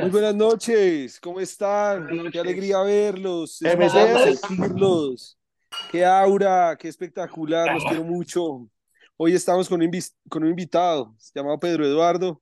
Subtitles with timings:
[0.00, 2.06] Muy buenas noches, ¿cómo están?
[2.06, 2.32] Noches.
[2.32, 5.38] Qué alegría verlos, sentirlos.
[5.90, 8.66] Qué aura, qué espectacular, los quiero mucho.
[9.16, 9.90] Hoy estamos con un,
[10.28, 12.40] con un invitado llamado Pedro Eduardo.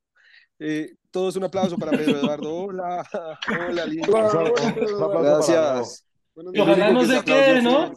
[0.61, 2.55] Eh, todos un aplauso para Pedro Eduardo.
[2.55, 3.05] Hola,
[3.69, 4.13] hola, lindo.
[5.21, 6.07] Gracias.
[6.53, 7.93] Y ojalá no se quede, ¿no?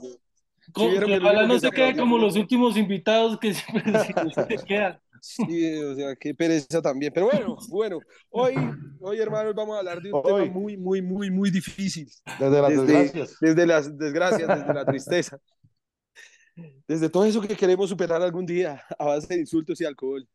[0.74, 3.94] Ojalá no se quede como los últimos invitados que siempre
[4.48, 5.00] se quedan.
[5.24, 7.14] Sí, o sea, qué pereza también.
[7.14, 8.00] Pero bueno, bueno,
[8.32, 8.56] hoy,
[9.00, 10.44] hoy hermanos, vamos a hablar de un Hoy.
[10.46, 12.10] tema muy, muy, muy, muy difícil.
[12.40, 13.38] Desde las desde, desgracias.
[13.40, 15.40] desde las desgracias, desde la tristeza,
[16.88, 20.28] desde todo eso que queremos superar algún día a base de insultos y alcohol.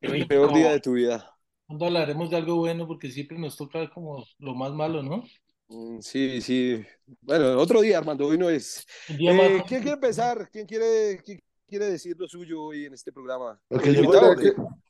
[0.00, 1.32] El peor día de tu vida.
[1.66, 5.24] Cuando hablaremos de algo bueno, porque siempre nos toca como lo más malo, ¿no?
[5.68, 6.84] Mm, Sí, sí.
[7.20, 8.86] Bueno, otro día, Armando, hoy no es.
[9.08, 9.62] Eh.
[9.66, 10.48] ¿quién quiere empezar?
[10.50, 13.60] ¿Quién quiere, quién quiere decir lo suyo hoy en este programa?
[13.70, 14.34] Al azar,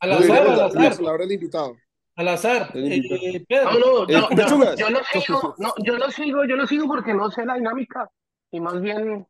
[0.00, 1.76] al La azar, palabra del invitado.
[2.16, 2.70] al azar.
[2.74, 3.20] Invitado.
[3.22, 6.86] Eh, Pedro, No, no, Eh, yo, lo sigo, no, yo lo sigo, yo lo sigo
[6.86, 8.10] porque no sé la dinámica
[8.50, 9.26] y más bien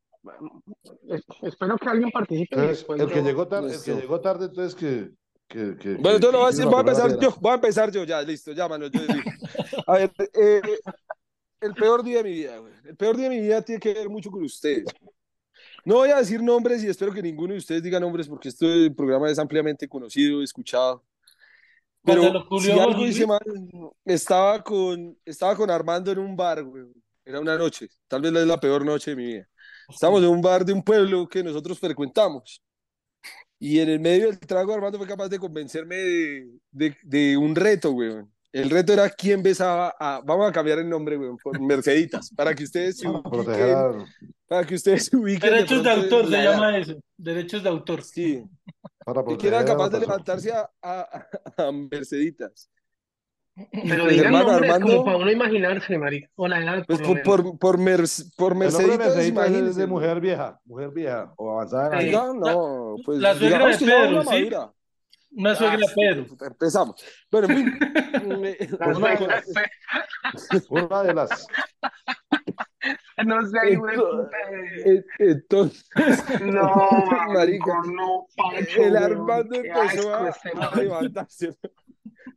[1.08, 2.54] es- espero que alguien participe.
[2.54, 5.10] Entonces, después el que llegó tarde, el que llegó tarde, entonces que,
[5.48, 7.50] que, que- Bueno, que- entonces lo voy a, decir, voy a empezar palabra yo, voy
[7.50, 9.30] a empezar yo, ya, listo, ya, Manuel, yo digo.
[9.86, 10.60] A ver, eh,
[11.60, 12.72] el peor día de mi vida, güey.
[12.84, 14.84] El peor día de mi vida tiene que ver mucho con ustedes.
[15.88, 18.90] No voy a decir nombres y espero que ninguno de ustedes diga nombres porque este
[18.90, 21.02] programa es ampliamente conocido, escuchado.
[22.04, 23.40] Pero si algo hice mal,
[24.04, 26.84] estaba con, estaba con Armando en un bar, güey.
[27.24, 29.48] Era una noche, tal vez es la peor noche de mi vida.
[29.88, 32.62] Estábamos en un bar de un pueblo que nosotros frecuentamos.
[33.58, 37.56] Y en el medio del trago, Armando fue capaz de convencerme de, de, de un
[37.56, 38.12] reto, güey.
[38.52, 40.20] El reto era quién besaba a.
[40.22, 44.04] Vamos a cambiar el nombre, güey, por Merceditas, para que ustedes se ubiquen.
[44.48, 45.50] Para que ustedes se ubiquen.
[45.50, 46.94] Derechos de pronto autor se la llama eso.
[47.16, 48.02] Derechos de autor.
[48.02, 48.44] Sí.
[49.04, 51.26] para Y que era capaz de levantarse a, a,
[51.58, 52.70] a Merceditas.
[53.72, 55.98] Pero digan hermano, nombres Armando- como para uno imaginarse,
[56.46, 58.04] la edad Pues por por, por, por, Mer-
[58.36, 59.24] por El de Merceditas, Merceditas
[59.70, 62.12] es de mujer vieja, mujer vieja, o avanzada en Sí.
[62.12, 64.28] No, no, pues la suegra de Pedro, ¿sí?
[64.28, 64.72] madura.
[65.32, 66.26] Una suegra Ah, de Pedro.
[66.46, 67.04] Empezamos.
[67.30, 67.78] Bueno, en fin.
[70.70, 71.46] Una de las.
[73.24, 73.96] No sé, güey,
[75.18, 75.90] Entonces,
[76.42, 76.88] no,
[77.32, 78.26] marica, no,
[78.76, 81.56] el Armando empezó a, a levantarse.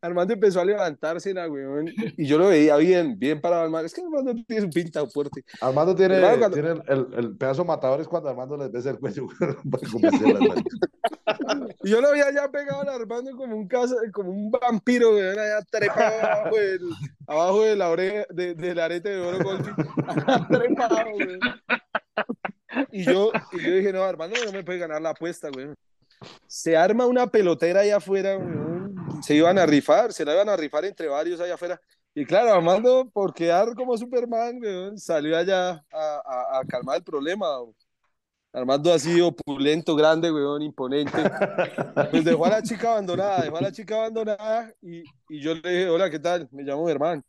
[0.01, 1.87] Armando empezó a levantarse, la weón,
[2.17, 3.85] y yo lo veía bien, bien parado Armando.
[3.87, 5.43] Es que Armando tiene su pinta fuerte.
[5.59, 8.89] Armando tiene, Hermano, cuando- tiene el, el, el pedazo matador es cuando Armando les besa
[8.91, 9.27] el cuello.
[11.83, 15.37] Y yo lo veía ya pegado al Armando como un caso, como un vampiro, weón,
[15.39, 16.81] allá trepado abajo del,
[17.27, 19.39] abajo de la oreja, de, del arete de oro
[20.49, 21.39] trepado, weón.
[22.91, 25.75] Y yo, y yo dije, no, Armando no me puede ganar la apuesta, weón.
[26.47, 28.80] Se arma una pelotera allá afuera, weón.
[29.21, 31.79] Se iban a rifar, se la iban a rifar entre varios allá afuera.
[32.13, 37.03] Y claro, Armando, por quedar como Superman, weón, salió allá a, a- a calmar el
[37.03, 37.61] problema.
[37.61, 37.75] weón.
[38.53, 41.17] Armando así opulento, grande, weón, imponente.
[42.11, 45.61] Pues dejó a la chica abandonada, dejó a la chica abandonada y, y yo le
[45.69, 46.49] dije, hola, ¿qué tal?
[46.51, 47.23] Me llamo Germán.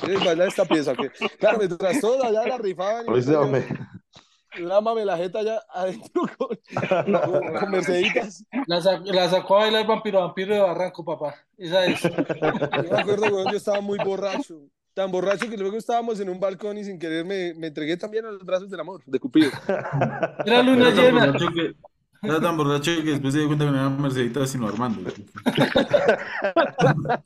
[0.00, 0.90] ¿Quieres bailar esta pieza?
[0.92, 1.10] o qué?".
[1.38, 3.06] Claro, mientras todos allá la rifaban,
[4.58, 6.58] La jeta allá adentro con,
[7.60, 8.44] con, Merceditas.
[8.66, 11.34] La, sa- la sacó a bailar vampiro, vampiro de Barranco, papá.
[11.56, 12.02] Esa es.
[12.02, 12.10] Yo
[12.90, 14.60] me acuerdo, weón, yo estaba muy borracho.
[14.94, 18.24] Tan borracho que luego estábamos en un balcón y sin querer me, me entregué también
[18.24, 19.50] a los brazos del amor, de Cupido.
[20.44, 21.34] Era luna llena.
[22.22, 25.10] Era tan borracho que después se dio cuenta que no era Mercedita sino Armando.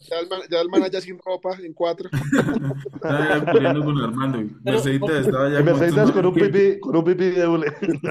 [0.08, 2.08] Ya el man, ya el man allá sin ropa, en cuatro.
[2.94, 4.38] Estaba ya corriendo con Armando.
[4.62, 7.66] Mercedita estaba ya Merceditas con un que- pipí, con un pipí de hule.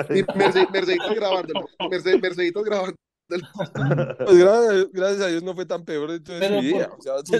[0.09, 1.67] Y Merce- Merceditas grabándolo.
[1.89, 2.97] Merce- Merceditas grabándolo.
[3.29, 6.89] Pues gracias, a Dios- gracias a Dios no fue tan peor entonces Pero mi día.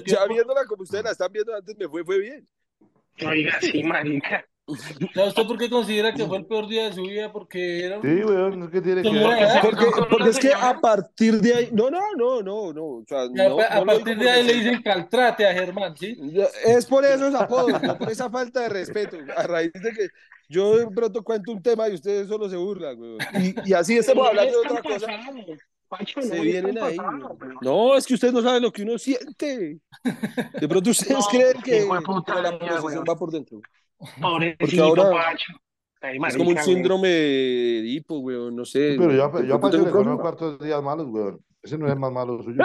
[0.05, 2.47] ya viéndola como ustedes la están viendo antes, me fue, fue bien.
[3.27, 4.45] Oiga, sí, marica.
[5.15, 7.31] ¿Sabe usted por qué considera que fue el peor día de su vida?
[7.31, 9.37] Porque era un- Sí, weón, es que tiene que ver.
[9.61, 12.83] Porque, ¿Cómo porque no es que a partir de ahí, no, no, no, no, no,
[12.85, 16.17] o sea, a, no, a no partir de ahí le dicen caltrate a Germán, ¿sí?
[16.65, 19.17] Es por esos apodos, no por esa falta de respeto.
[19.35, 20.07] A raíz de que
[20.49, 23.17] yo de pronto cuento un tema y ustedes solo se burlan, güey.
[23.65, 25.07] Y, y así estemos hablando de otra cosa.
[25.87, 26.97] Pacho, Se no vienen ahí.
[27.61, 29.79] No, es que ustedes no saben lo que uno siente.
[30.61, 32.95] De pronto ustedes No, creen que, que la güey.
[32.97, 33.59] va por dentro.
[34.21, 35.53] Pobrecito, ahora Pacho.
[36.01, 36.65] Ay, Es como un güey.
[36.65, 38.95] síndrome de Edipo, güey, no sé.
[38.97, 41.39] Pero yo, de yo a Pacho le un conozco hartos días malos, weón.
[41.61, 42.57] Ese no es el más malo suyo.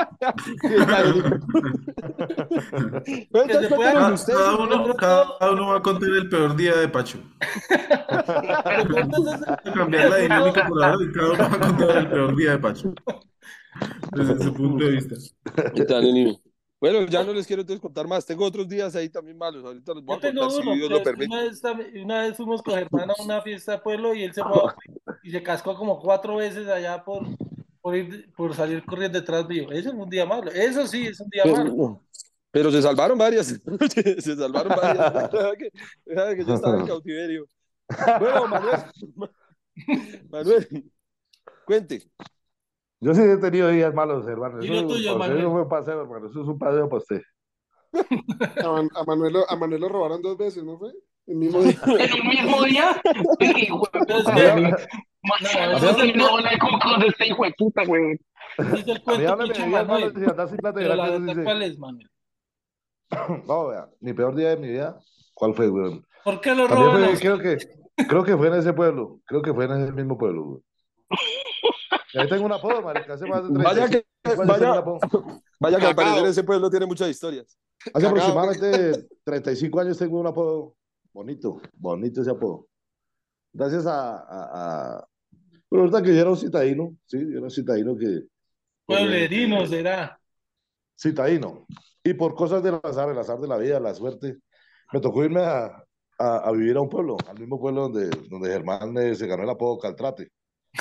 [4.27, 7.19] Cada, uno, cada uno va a contar el peor día de Pacho.
[9.75, 12.59] Cambiar la dinámica por ahora y cada uno va a contar el peor día de
[12.59, 12.95] Pacho.
[14.13, 15.17] Desde su punto de vista.
[15.75, 16.41] ¿Qué tal, Nini?
[16.85, 18.27] Bueno, ya no les quiero entonces contar más.
[18.27, 19.65] Tengo otros días ahí también malos.
[19.65, 21.35] Ahorita los voy a contar si uno, Dios pero lo permite.
[21.35, 21.63] una vez,
[21.95, 24.61] una vez fuimos con Germán a una fiesta de pueblo y él se fue
[25.23, 27.23] y se cascó como cuatro veces allá por,
[27.81, 29.73] por, ir, por salir corriendo detrás mío.
[29.73, 30.51] Eso es un día malo.
[30.51, 31.65] Eso sí es un día malo.
[31.65, 32.03] Pero,
[32.51, 33.47] pero se salvaron varias.
[34.19, 35.31] se salvaron varias.
[35.59, 35.71] Que,
[36.37, 37.49] que yo estaba en cautiverio.
[38.21, 38.81] Bueno, Manuel.
[40.29, 40.93] Manuel,
[41.65, 42.11] cuente.
[43.05, 44.61] Yo sí he tenido días malos, hermano.
[44.61, 45.43] Eso, lo tuyo, Manuel.
[45.43, 46.27] no fue un paseo, hermano.
[46.29, 47.23] Eso es un paseo para usted.
[48.65, 50.91] A, Man- a Manuel, lo- a Manuel lo robaron dos veces, ¿no fue?
[51.27, 51.79] El mismo día.
[51.87, 53.01] ¿En el mismo día?
[53.41, 54.01] Hijo puta,
[54.35, 54.73] que- güey.
[56.17, 57.77] no, no, este hijo de puta,
[58.75, 59.27] dice el cuento
[59.71, 60.13] Manuel.
[60.75, 62.11] Pero la verdad, ¿cuál es, Manuel?
[63.47, 64.99] No, vea, mi peor día de mi vida,
[65.35, 66.01] ¿cuál fue, güey?
[66.25, 67.59] ¿Por qué lo los- creo que,
[68.09, 70.63] creo que fue en ese pueblo, creo que fue en ese mismo pueblo, güey.
[72.15, 74.07] Ahí tengo un apodo, marica, hace más de 35 Vaya que,
[74.47, 74.85] vaya,
[75.61, 77.59] vaya que al parecer ese pueblo tiene muchas historias.
[77.93, 80.77] Hace aproximadamente 35 años tengo un apodo
[81.13, 82.69] bonito, bonito ese apodo.
[83.53, 85.09] Gracias a, a, a...
[85.69, 88.23] Pero ahorita que yo era un citadino, sí, yo era un citadino que...
[88.87, 90.19] Pueblerino será.
[90.99, 91.67] Citadino.
[92.03, 94.39] Y por cosas del azar, el azar de la vida, la suerte,
[94.93, 95.85] me tocó irme a,
[96.19, 99.43] a, a vivir a un pueblo, al mismo pueblo donde, donde Germán eh, se ganó
[99.43, 100.31] el apodo Caltrate.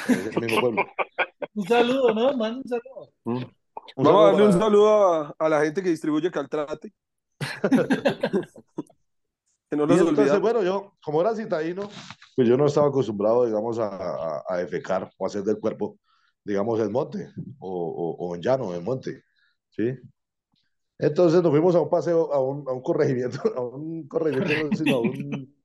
[0.07, 0.85] Ese mismo pueblo.
[1.55, 2.57] Un saludo, ¿no, man?
[2.57, 3.09] Un saludo.
[3.25, 3.53] Un
[3.97, 6.93] Vamos a saludo darle un para- saludo a, a la gente que distribuye Caltrate.
[9.69, 11.89] que no Y nos entonces, bueno, yo, como era citadino,
[12.35, 15.97] pues yo no estaba acostumbrado, digamos, a, a, a defecar o a hacer del cuerpo,
[16.43, 17.29] digamos, en monte
[17.59, 19.23] o, o, o en llano, en monte,
[19.69, 19.93] ¿sí?
[20.99, 24.77] Entonces nos fuimos a un paseo, a un, a un corregimiento, a un corregimiento, no,
[24.77, 25.55] sino a un,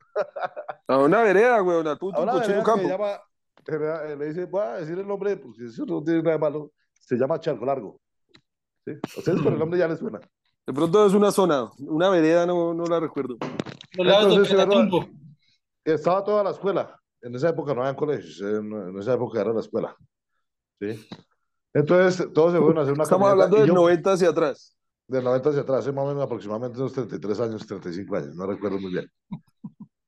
[0.89, 1.87] A una vereda, güey, a un
[2.23, 2.83] una cochino vereda que campo.
[2.83, 3.21] se llama,
[4.11, 6.73] eh, le dice, voy a decir el nombre, porque eso no tiene nada de malo,
[7.01, 8.01] se llama Charco Largo,
[8.85, 8.93] ¿sí?
[9.17, 10.21] Ustedes por el nombre ya les suena.
[10.67, 13.37] De pronto es una zona, una vereda, no, no la recuerdo.
[13.97, 15.09] Entonces.
[15.85, 17.01] Estaba toda la escuela.
[17.23, 19.97] En esa época no había colegios, en, en esa época era la escuela.
[20.81, 21.09] ¿sí?
[21.73, 24.77] Entonces, todos se fueron a hacer una Estamos hablando del yo- 90 hacia atrás.
[25.07, 28.79] Del 90 hacia atrás, más o menos aproximadamente unos 33 años, 35 años, no recuerdo
[28.79, 29.11] muy bien.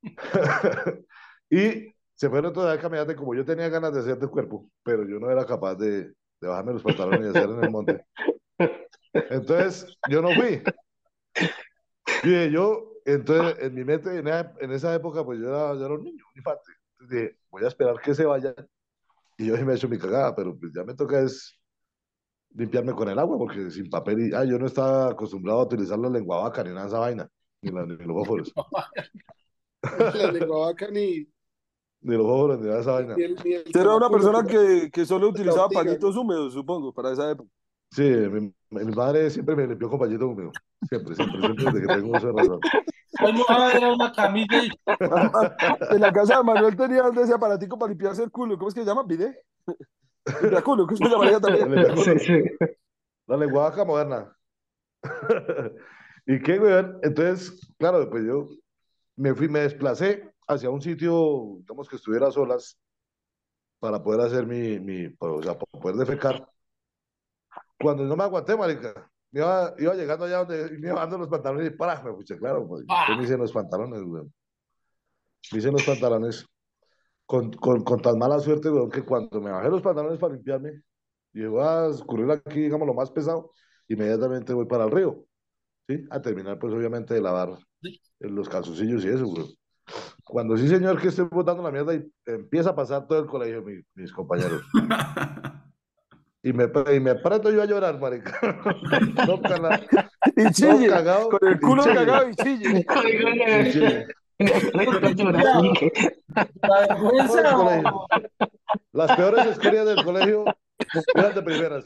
[1.50, 4.68] y se fueron toda la caminata y como yo tenía ganas de hacer de cuerpo,
[4.82, 6.04] pero yo no era capaz de,
[6.40, 8.02] de bajarme los pantalones y hacer en el monte.
[9.30, 10.62] Entonces, yo no fui.
[12.22, 15.86] Y yo, entonces, en mi mente, en esa, en esa época, pues yo era, yo
[15.86, 16.72] era un niño, un infante.
[16.98, 18.54] Entonces dije, voy a esperar que se vayan.
[19.38, 21.58] Y yo sí me he hecho mi cagada, pero pues ya me toca es
[22.54, 25.98] limpiarme con el agua, porque sin papel y, ah, yo no estaba acostumbrado a utilizar
[25.98, 27.28] la lengua vaca ni nada de esa vaina,
[27.62, 28.52] ni, la- ni los fósforos,
[30.14, 31.26] La lengua vaca ni,
[32.02, 33.14] ni los fósforos ni nada de esa vaina.
[33.16, 37.12] ni el, el era una persona que, que solo utilizaba ortiga, pañitos húmedos, supongo, para
[37.12, 37.50] esa época.
[37.90, 40.52] Sí, mi, mi madre siempre me limpió con pañito húmedo,
[40.88, 42.60] siempre, siempre, siempre, desde que tengo de razón.
[43.34, 44.70] Mojaba era una camilla y
[45.94, 48.56] En la casa de Manuel tenía ese aparatico para limpiarse el culo.
[48.56, 49.02] ¿Cómo es que se llama?
[49.02, 49.42] ¿Bidé?
[50.42, 51.96] Limpiaculo, ¿cómo se llamaría también?
[51.98, 52.42] Sí, sí.
[53.26, 54.36] La lengua vaca moderna.
[56.26, 56.84] ¿Y qué, güey?
[57.02, 58.48] Entonces, claro, pues yo
[59.16, 62.78] me fui, me desplacé hacia un sitio, digamos que estuviera a solas,
[63.78, 66.46] para poder hacer mi, mi, o sea, para poder defecar.
[67.78, 71.28] Cuando no me aguanté, marica, me iba, iba llegando allá donde me iba dando los
[71.28, 74.24] pantalones y para, me escuché, claro, pues, yo me hice los pantalones, güey.
[75.52, 76.46] Me hice los pantalones
[77.26, 80.82] con, con, con tan mala suerte, güey, que cuando me bajé los pantalones para limpiarme,
[81.32, 83.52] voy a escurrir aquí, digamos, lo más pesado,
[83.88, 85.24] inmediatamente voy para el río,
[85.88, 86.04] ¿sí?
[86.10, 87.56] A terminar, pues, obviamente, de lavar
[88.18, 89.59] los calzoncillos y eso, güey.
[90.30, 93.62] Cuando sí, señor, que estoy botando la mierda y empieza a pasar todo el colegio,
[93.62, 94.62] mi- mis compañeros.
[96.42, 96.64] Y me,
[96.96, 97.16] y me
[97.50, 98.32] yo a llorar, marica.
[99.26, 99.78] No, cala-
[100.34, 101.28] Y no chille, cagado.
[101.28, 102.80] con el culo cagado y chille.
[102.80, 104.06] y chille.
[107.42, 107.92] la.
[108.92, 110.44] Las peores escuelas del colegio
[111.14, 111.84] eran de primeras.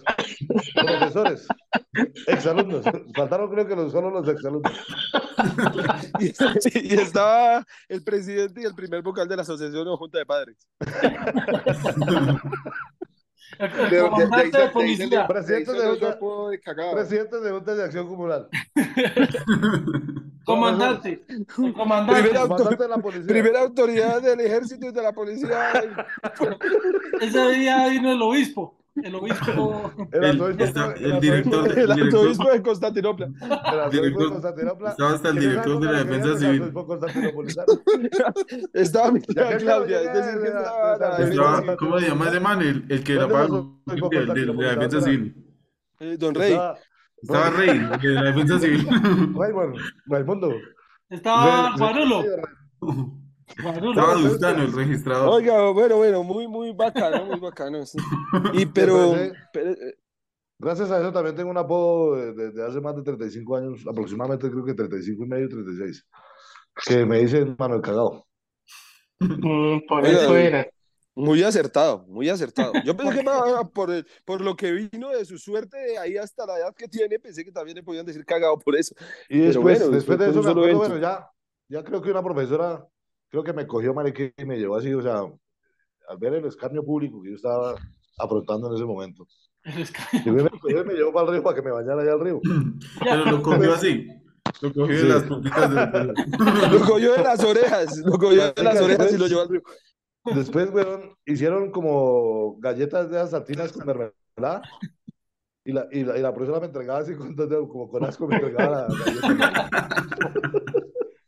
[0.74, 1.46] Profesores,
[2.26, 2.84] exalumnos.
[3.14, 4.72] Faltaron creo que los, solo los exalumnos.
[6.20, 6.32] Y,
[6.94, 10.56] y estaba el presidente y el primer vocal de la asociación o junta de padres.
[13.58, 15.06] El, De- el de- de- comandante de- de de- policía.
[15.06, 16.18] de- de- Presidente de- Junta-
[16.50, 16.92] de cagado.
[16.94, 18.48] Presidente de Junta de Acción Comunal.
[20.44, 21.24] Comandante.
[21.28, 22.20] El comandante.
[22.22, 23.26] Primera- Comandante de la policía.
[23.26, 25.72] Primera autoridad del ejército y de la policía.
[27.20, 28.76] Ese día vino el obispo.
[29.02, 29.92] El obispo.
[30.12, 33.26] El director de- El director- arzobispo de Constantinopla.
[33.26, 34.90] el arzobispo de Director- Constantinopla.
[34.90, 36.72] estaba hasta el director de la defensa civil.
[38.72, 40.00] Estaba mi tía Claudia.
[41.18, 41.76] estaba.
[41.76, 42.62] ¿Cómo se llama ese man?
[42.62, 43.48] El, el que ¿Cuál la paga
[44.34, 45.34] de, la defensa civil.
[46.00, 46.58] Eh, Don Rey.
[47.22, 48.86] Estaba Rey, de la defensa civil.
[49.34, 50.52] Raymond, Raimundo.
[51.10, 52.22] Estaba Juanulo.
[53.48, 54.14] Estaba.
[54.14, 55.28] Dustano, el registrador.
[55.28, 57.78] Oiga, bueno, bueno, muy, muy bacano, muy bacano.
[57.78, 57.98] esto.
[58.54, 59.32] Y pero, eh,
[60.58, 64.48] Gracias a eso también tengo un apodo de- desde hace más de 35 años, aproximadamente
[64.50, 66.06] creo que 35 y medio, 36,
[66.86, 68.24] que me dicen Manuel Cagado.
[69.20, 70.66] Mm, por Oiga, eso era.
[71.16, 72.72] muy acertado, muy acertado.
[72.84, 73.24] Yo pensé que
[73.74, 76.88] por, el- por lo que vino de su suerte de ahí hasta la edad que
[76.88, 78.94] tiene, pensé que también le podían decir cagado por eso.
[79.28, 81.28] Y después, bueno, después de fue eso me acuerdo, bueno, ya,
[81.68, 82.86] ya creo que una profesora,
[83.34, 85.22] creo que me cogió marica y me llevó así, o sea,
[86.08, 87.74] al ver el escarnio público que yo estaba
[88.16, 89.26] afrontando en ese momento.
[90.24, 92.12] Y me, me cogió y me llevó para el río para que me bañara allá
[92.12, 92.40] al río.
[93.02, 94.06] Pero lo cogió así.
[94.60, 95.08] Lo cogió de Sí.
[95.08, 96.06] las puntitas del.
[96.72, 99.48] Lo cogió de las orejas, lo cogió de las orejas y después- lo llevó al
[99.48, 99.62] río.
[100.36, 104.62] Después, weón, hicieron como galletas de esas saltinas con mermelada.
[105.64, 108.36] Y la, y, la, y la profesora me entregaba así, con, como con asco, me
[108.36, 108.94] entregaba la
[109.30, 109.68] galleta.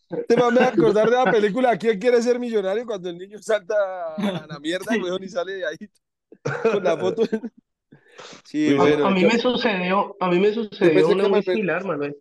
[0.09, 2.87] Te me a acordar de la película ¿Quién quiere ser millonario?
[2.87, 3.75] Cuando el niño salta
[4.17, 5.77] a la mierda, weón, y sale de ahí
[6.73, 7.23] con la foto.
[8.45, 9.07] Sí, A, bueno.
[9.07, 12.17] a mí yo- me sucedió, a mí me sucedió una muy similar, Manuel.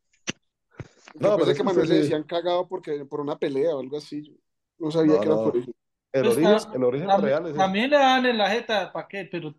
[1.15, 3.97] No, pero pensé es que le usted- decían cagado porque, por una pelea o algo
[3.97, 4.37] así.
[4.77, 5.43] No sabía No, que era no.
[5.43, 5.71] por eso.
[6.11, 7.55] El Pues, origen, el origen real es.
[7.55, 9.27] También le dan en la jeta, ¿para qué?
[9.31, 9.53] Pero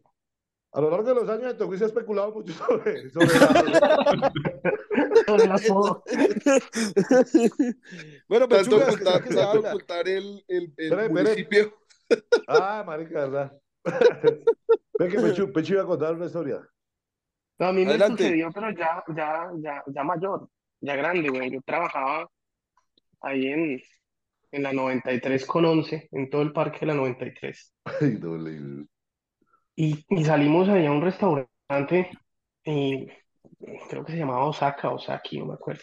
[0.76, 4.33] A lo largo de los años, entonces se ha especulado mucho sobre, sobre la-
[8.28, 11.09] bueno, Tanto pechugas, que ocultar, que se tanto ocultar el, el, el espere.
[11.09, 11.75] municipio.
[12.47, 13.52] Ah, marica, ¿verdad?
[14.99, 16.61] Ve que Pechu, Pechu iba a contar una historia.
[17.59, 18.25] No, a mí me Adelante.
[18.25, 20.49] sucedió, pero ya, ya, ya, ya mayor,
[20.80, 21.50] ya grande, güey.
[21.50, 22.28] Yo trabajaba
[23.23, 23.80] ahí en,
[24.52, 27.75] en la 93 con 11, en todo el parque de la 93.
[27.85, 28.37] Ay, no,
[29.76, 32.11] Y, y salimos ahí a un restaurante,
[32.64, 33.06] y
[33.88, 35.83] creo que se llamaba Osaka, Osaki, no me acuerdo.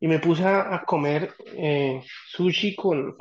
[0.00, 3.16] Y me puse a, a comer eh, sushi con,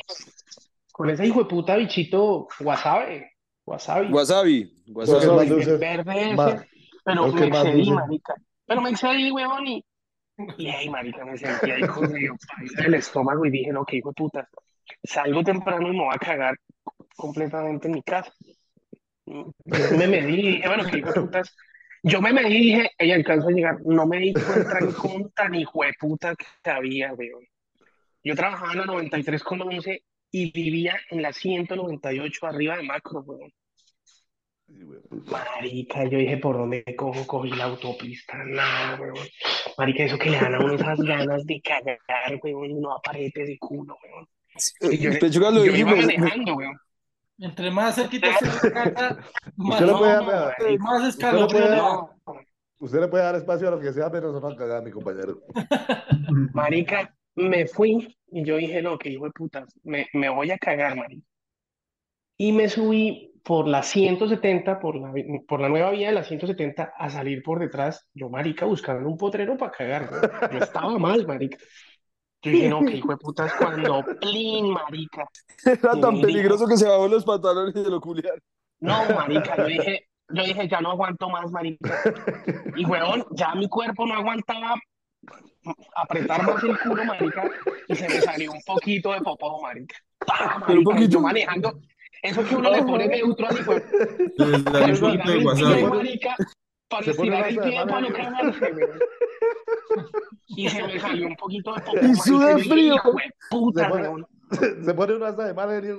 [0.91, 3.23] con ese hijo de puta bichito wasabi,
[3.65, 4.11] wasabi.
[4.11, 4.73] Wasabi.
[4.87, 5.61] Wasabi.
[5.61, 6.65] el verde ese, Ma-
[7.03, 7.91] pero me excedí, dulce.
[7.93, 8.35] marica.
[8.65, 9.85] Pero me excedí, huevón, y,
[10.57, 12.35] y ay, marica, me sentí ahí con medio
[12.77, 14.49] del estómago y dije, no, qué hijo de puta,
[15.03, 16.55] salgo temprano y me voy a cagar
[17.15, 18.33] completamente en mi casa.
[19.65, 21.55] Yo me medí y dije, bueno, qué hijo de putas.
[22.03, 25.31] Yo me medí y dije, ella alcanzó a llegar, no me di cuenta ni con
[25.31, 27.43] tan hijo de puta que había, weón.
[28.23, 33.21] Yo trabajaba en la 93 con 11 y vivía en la 198 arriba de Macro,
[33.21, 33.51] weón.
[35.31, 37.25] Marica, yo dije, ¿por dónde cojo?
[37.25, 39.27] Cogí la autopista, nada, weón.
[39.77, 43.45] Marica, eso que le dan a uno esas ganas de cagar, weón, y uno aparete
[43.45, 44.27] de culo, weón.
[44.93, 46.77] Y yo, yo iba manejando, weón.
[47.39, 49.17] Entre más cerquita la casa,
[49.57, 52.07] más, Usted no, puede más usted le escalofrío puede dar- da.
[52.79, 54.91] usted le puede dar espacio a lo que sea, pero no va a cagar, mi
[54.91, 55.41] compañero.
[56.53, 60.57] Marica, me fui y yo dije, no, que hijo de puta, me, me voy a
[60.57, 61.25] cagar, marica.
[62.37, 65.13] Y me subí por la 170, por la,
[65.47, 69.17] por la nueva vía de la 170, a salir por detrás, yo, marica, buscando un
[69.17, 70.09] potrero para cagar.
[70.51, 71.57] Yo estaba mal, marica.
[72.45, 75.27] Yo dije, no, que hijo de puta es cuando, plin, marica.
[75.65, 78.39] Era tan peligroso que se bajó los pantalones y se lo culiaron.
[78.79, 82.01] No, marica, yo dije, yo dije, ya no aguanto más, marica.
[82.75, 84.75] Y, weón, ya mi cuerpo no aguantaba
[85.95, 87.49] apretar más el culo, marica,
[87.87, 89.95] y se me salió un poquito de popó, marica.
[90.27, 90.81] ¡Pah, Pero un!
[90.81, 91.09] Y poquito.
[91.13, 91.79] yo manejando,
[92.21, 93.63] eso que uno le pone neutro de-
[94.37, 95.89] de el pie, WhatsApp.
[95.93, 96.35] marica,
[96.87, 98.71] para estirar el pie para no cagarse.
[100.47, 102.95] Y se me salió un poquito de popó, Y suda frío.
[103.49, 104.27] puta, Se pone- weón.
[104.85, 105.97] Se pone una asa de madre No,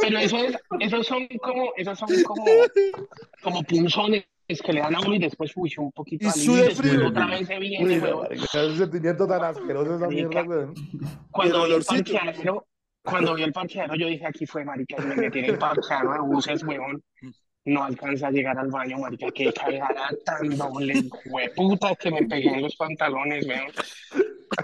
[0.00, 2.44] pero eso es, esos son como, esos son como,
[3.42, 4.24] como punzones
[4.64, 7.08] que le dan a uno y después, uy, un poquito Y después frío.
[7.08, 10.74] otra vez se viene, es un sentimiento tan asqueroso esa mierda, weón.
[11.30, 12.12] Cuando el vi el olorcito.
[12.12, 12.66] parqueadero,
[13.04, 16.12] cuando vi el parqueadero, yo dije, aquí fue, marica, y me metí en el parqueadero
[16.14, 17.02] de buses, weón.
[17.66, 21.02] No alcanza a llegar al baño, marica, qué cagada tan doble,
[21.54, 23.72] puta que me pegué en los pantalones, weón.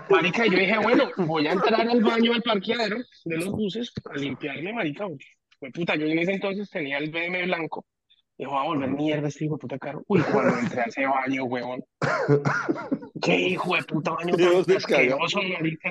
[0.09, 4.17] Marica, yo dije, bueno, voy a entrar al baño del parqueadero de los buses a
[4.17, 5.07] limpiarme, marica.
[5.75, 7.85] puta, yo en ese entonces tenía el BM blanco.
[8.39, 10.05] Dijo, va a volver mierda este hijo de puta carro.
[10.07, 11.85] Uy, cuando entré a ese baño, weón.
[13.21, 15.91] Qué hijo de puta baño tan asqueroso, marica.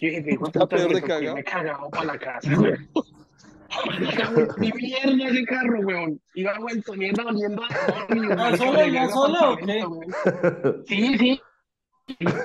[0.00, 1.90] Yo dije, hijo de puta, me tocó cagado.
[1.90, 2.90] para la casa, weón.
[4.58, 6.20] Mi mierda ese carro, weón.
[6.34, 10.84] Iba vuelto mierda oliendo a demonio, ¿Ya marica, solo, al solo o weón.
[10.86, 11.40] Sí, sí.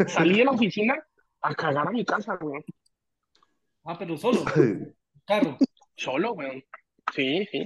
[0.07, 0.95] Salí de la oficina
[1.41, 2.63] a cagar a mi casa, weón.
[3.83, 4.43] Ah, pero solo,
[5.25, 5.57] carro.
[5.95, 6.63] Solo, weón.
[7.13, 7.65] Sí, sí.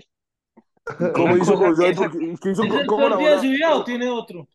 [1.13, 1.56] ¿Cómo hizo?
[1.56, 4.48] con- ¿qué hizo ¿Es con- el ¿Cómo la día de su vida o tiene otro?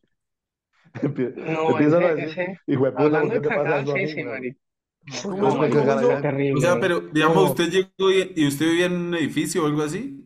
[0.94, 3.84] Empie- No, Empiezan a decir, hijo de puta, hablando ¿por de qué me pasa
[5.06, 5.28] eso.
[5.30, 7.42] O sea, pero digamos, No.
[7.44, 10.22] usted llegó y, y usted vivía en un edificio o algo así.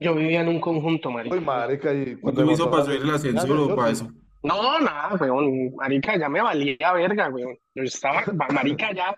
[0.00, 1.34] Yo vivía en un conjunto, marica.
[1.36, 4.10] Uy, marica, y cuando ¿Cómo me hizo para subir el ascensor o para eso?
[4.42, 5.74] No, nada, weón.
[5.76, 7.56] Marica, ya me valía verga, weón.
[7.74, 9.16] Yo estaba, ma- marica, ya,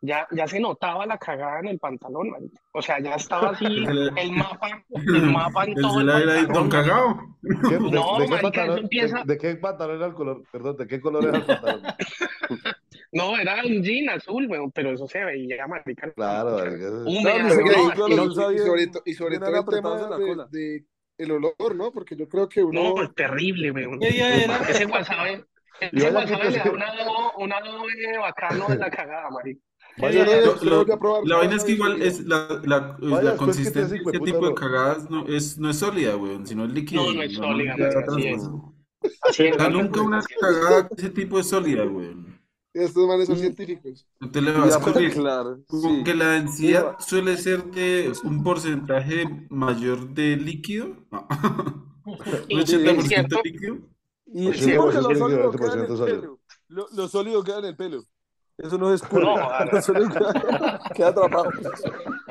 [0.00, 2.60] ya, ya se notaba la cagada en el pantalón, marica.
[2.72, 3.64] O sea, ya estaba así
[4.16, 6.68] el mapa, el mapa en El todo el celular era ahí don pantalón.
[6.68, 6.82] marica.
[6.82, 7.20] cagado.
[7.68, 10.14] ¿Qué- de, No, de qué marica, eso pantalón, empieza- de, de qué pantalón era el
[10.14, 10.42] color?
[10.52, 11.82] Perdón, ¿de qué color era el pantalón?
[13.12, 16.12] No, era un jean azul, weón, pero eso se veía, marica.
[16.12, 17.54] Claro, marica, eso es- Húmeda, Claro,
[17.96, 18.58] Pero, los no, y,
[19.14, 20.48] sobre, todo el tema la de, cola.
[20.50, 20.84] de
[21.18, 21.90] el olor, ¿no?
[21.92, 22.94] Porque yo creo que uno...
[22.94, 23.98] No, terrible, weón.
[23.98, 24.56] ¿Qué día era?
[24.58, 24.76] Ese Y
[25.98, 26.70] ese wasabi le da
[27.36, 29.60] un adobe bacano de la cagada, marica.
[29.98, 31.38] Vaya, Yo no- Lo- lo la ¿no?
[31.38, 34.02] vaina es que igual es la, la, Vaya, es la después que te consistencia de
[34.04, 34.54] este tipo de no.
[34.54, 37.00] cagadas no es, no es sólida, weón, sino es líquida.
[37.02, 38.36] No, no es sólida, da marica, así es.
[38.36, 38.72] transforma.
[39.22, 42.29] Así es, O sea, marica, nunca una cagada de ese tipo es sólida, weón.
[42.72, 44.06] Estos manes son científicos.
[44.20, 45.12] No te le Y vas a correr.
[45.12, 46.04] claro, Como sí.
[46.04, 50.96] que la densidad suele ser de un porcentaje mayor de líquido.
[51.10, 51.26] No.
[52.46, 53.40] Sí, Un es 80% cierto.
[53.44, 53.78] líquido.
[54.26, 55.86] Y Pues sí, sí, porque lo sí, sólido 20% queda en el
[56.20, 56.40] pelo.
[56.68, 58.04] Lo, lo sólido queda en el pelo.
[58.58, 59.24] Eso no es escurre.
[59.24, 61.50] No, sólido queda, queda atrapado.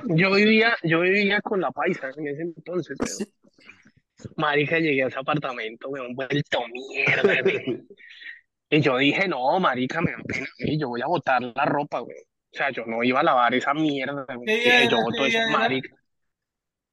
[0.05, 3.29] Yo vivía, yo vivía con la paisa en ese entonces, weón.
[4.35, 7.33] Marica, llegué a ese apartamento, weón, vuelto mierda.
[8.69, 12.01] Y yo dije, no, marica, me da pena, y yo voy a botar la ropa,
[12.01, 12.23] weón.
[12.51, 14.45] O sea, yo no iba a lavar esa mierda, weón.
[14.45, 14.89] ¿Qué día Dije, era?
[14.91, 15.89] yo ¿Qué boto día eso, marica.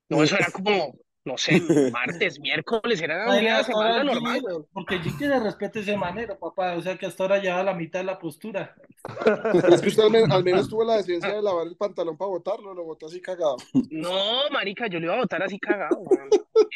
[0.09, 1.61] No, eso era como, no sé,
[1.93, 4.67] martes, miércoles, era un día de semana normal, weón.
[4.73, 6.75] Porque Gigi se respeta ese manero, papá.
[6.77, 8.75] O sea que hasta ahora lleva la mitad de la postura.
[9.71, 12.29] Es que usted al, men- al menos tuvo la decencia de lavar el pantalón para
[12.29, 13.57] botarlo, lo botó así cagado.
[13.91, 16.29] No, marica, yo lo iba a botar así cagado, weón.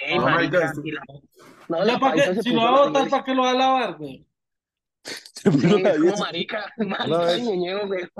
[0.06, 1.02] Ey, Oh, marica, marica, y la-
[1.68, 2.20] no, Ya, la ¿pa' qué?
[2.22, 3.96] paisa se Si puso lo va a la botar, ¿para qué lo va a lavar,
[3.98, 4.26] güey?
[5.42, 6.20] Se puso Sí, la es como dieta.
[6.24, 8.10] marica, Una marica vez- y ñoñero, weón.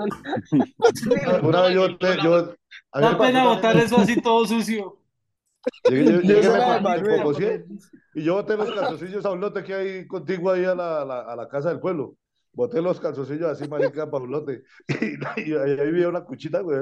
[1.43, 2.53] Una vez yo, te, yo,
[2.93, 4.97] a pena botar eso así todo sucio.
[5.89, 7.65] Llegué, llegué, me
[8.15, 11.05] y yo boté los calzoncillos a un lote que hay contigo ahí a la, a
[11.05, 12.15] la, a la casa del pueblo.
[12.53, 14.63] Boté los calzoncillos así, marica, para un lote.
[15.37, 16.81] Y, y ahí había una cuchita, güey.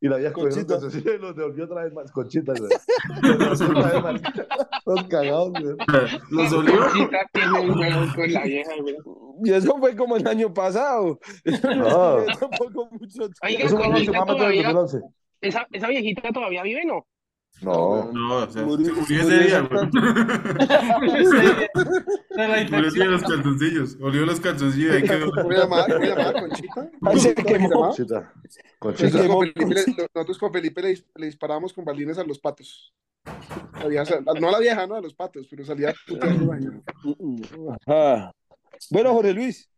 [0.00, 2.10] Y la había cogido los calzoncillos y los devolvió otra vez más.
[2.10, 2.70] Conchita, güey.
[3.22, 4.46] Los devolvió otra vez, marica.
[4.86, 5.76] Los cagados, güey.
[6.30, 6.72] Los olió.
[8.14, 9.20] Con la vieja, weón.
[9.44, 11.18] Y eso fue como el año pasado.
[11.76, 12.18] No.
[12.28, 15.00] Eso tampoco mucho Oiga, Eso fue todavía, 2011.
[15.40, 17.06] esa, esa viejita todavía vive, ¿no?
[17.62, 18.10] No.
[18.12, 19.90] No, o sea, Murió- se murió murió ese día, güey.
[19.90, 20.00] De
[21.10, 21.40] Murió ese
[22.38, 23.10] día infección.
[23.10, 23.96] los calzoncillos.
[24.00, 25.30] Olió los calzoncillos ahí quedó.
[25.30, 25.86] ¿Cómo llamaba?
[25.86, 26.32] ¿Cómo llamaba?
[26.40, 26.90] ¿Conchita?
[27.02, 27.68] Ay, se ¿Cómo quemó.
[27.82, 28.32] Conchita.
[28.34, 29.22] Nosotros Conchita.
[29.22, 29.34] quemó.
[29.34, 29.84] con Felipe, le,
[30.14, 32.94] nosotros con Felipe le, le disparábamos con balines a los patos.
[33.78, 35.92] La vieja- no a la vieja, no a los patos, pero salía.
[38.90, 39.68] Bueno, Jorge Luis.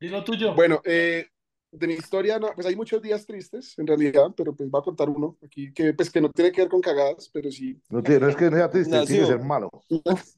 [0.00, 0.54] Dilo tuyo.
[0.54, 1.28] Bueno, eh,
[1.72, 4.84] de mi historia, no, pues hay muchos días tristes, en realidad, pero pues voy a
[4.84, 7.80] contar uno aquí, que pues que no tiene que ver con cagadas, pero sí.
[7.88, 9.26] No, tiene, no es que sea triste, tiene que Nació.
[9.26, 9.70] ser malo.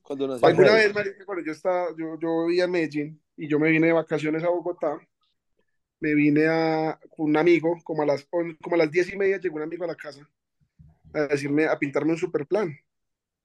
[0.03, 0.47] Cuando nació.
[0.47, 3.89] Alguna vez, marica, cuando yo estaba, yo, yo vivía en Medellín y yo me vine
[3.89, 4.97] de vacaciones a Bogotá,
[5.99, 9.39] me vine a, con un amigo, como a las, como a las diez y media
[9.39, 10.29] llegó un amigo a la casa
[11.13, 12.77] a decirme, a pintarme un super plan.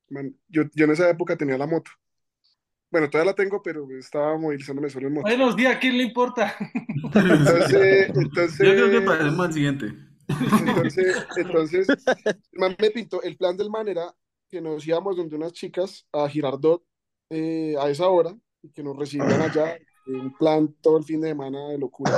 [0.10, 1.92] Man, yo, yo en esa época tenía la moto.
[2.92, 5.28] Bueno, todavía la tengo, pero estaba movilizándome solo en moto.
[5.28, 6.56] Buenos días, ¿a quién le importa?
[7.14, 9.86] Entonces, entonces, Yo creo que pasemos al siguiente.
[10.28, 14.14] entonces, entonces, el man me pintó, el plan del man era
[14.50, 16.84] que nos íbamos donde unas chicas a Girardot
[17.30, 21.30] eh, a esa hora y que nos recibían allá, un plan todo el fin de
[21.30, 22.12] semana de locura.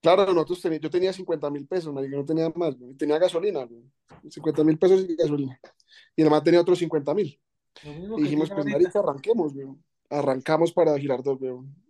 [0.00, 3.64] Claro, nosotros teni- yo tenía 50 mil pesos, marica, no tenía más, güey, tenía gasolina,
[3.64, 3.82] güey,
[4.30, 5.58] 50 mil pesos y gasolina.
[6.16, 7.38] Y el man tenía otros 50 mil.
[7.82, 9.66] Y que dijimos, pues marica, arranquemos, güey.
[10.10, 11.40] Arrancamos para Girardot.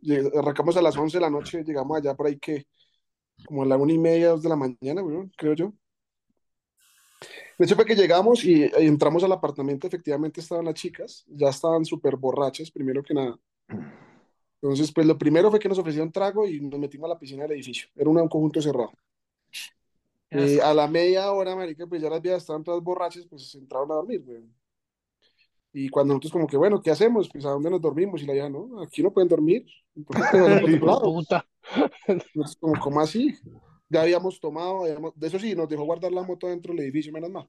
[0.03, 2.67] Lleg- Arrancamos a las 11 de la noche, llegamos allá por ahí que,
[3.47, 5.73] como a la una y media, dos de la mañana, güey, creo yo.
[7.59, 11.49] De hecho, fue que llegamos y, y entramos al apartamento, efectivamente estaban las chicas, ya
[11.51, 13.39] estaban súper borrachas, primero que nada.
[14.61, 17.43] Entonces, pues lo primero fue que nos ofrecieron trago y nos metimos a la piscina
[17.43, 17.89] del edificio.
[17.95, 18.93] Era un, un conjunto cerrado.
[20.31, 23.59] Eh, a la media hora, marica, pues ya las viejas estaban todas borrachas, pues se
[23.59, 24.43] entraron a dormir, güey.
[25.77, 27.29] Y cuando nosotros como que, bueno, ¿qué hacemos?
[27.33, 28.23] Pues ¿a dónde nos dormimos?
[28.23, 29.67] Y la vieja, no, aquí no pueden dormir.
[32.07, 33.35] Nosotros como, ¿cómo así?
[33.89, 37.13] Ya habíamos tomado, habíamos- de eso sí, nos dejó guardar la moto dentro del edificio,
[37.13, 37.49] menos mal.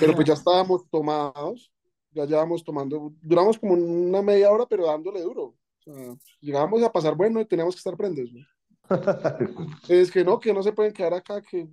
[0.00, 1.72] Pero pues ya estábamos tomados,
[2.12, 5.42] ya llevábamos tomando, duramos como una media hora, pero dándole duro.
[5.44, 8.30] O sea, llegábamos a pasar bueno y teníamos que estar prendes.
[8.32, 8.44] güey.
[9.88, 11.68] Es que no, que no se pueden quedar acá, que...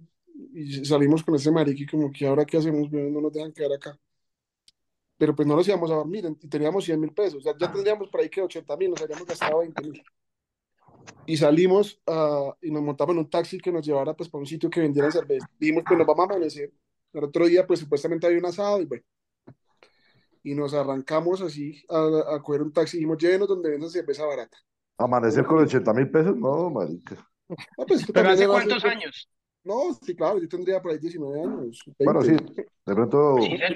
[0.54, 3.98] Y salimos con ese mariqui como que ahora qué hacemos, no nos dejan quedar acá.
[5.18, 7.72] Pero pues no nos íbamos a dormir y teníamos 100 mil pesos, o sea, ya
[7.72, 10.04] tendríamos por ahí que 80 mil, nos habíamos gastado 20 mil.
[11.28, 14.46] Y salimos ah, y nos montamos en un taxi que nos llevara pues para un
[14.48, 15.48] sitio que vendiera cerveza.
[15.60, 16.72] Dijimos, pues nos vamos a amanecer.
[17.14, 19.04] El otro día pues supuestamente había un asado y bueno.
[20.44, 24.26] Y nos arrancamos así a, a coger un taxi y dijimos, llévenos donde vendan cerveza
[24.26, 24.58] barata.
[24.98, 27.16] Amanecer con 80 mil pesos, no, marica.
[27.50, 29.30] Ah, pues, ¿Pero hace cuántos hace- años?
[29.66, 31.84] No, sí, claro, yo tendría por ahí 19 años.
[32.00, 32.54] Bueno, sí, 20.
[32.86, 33.68] de pronto, Sí Era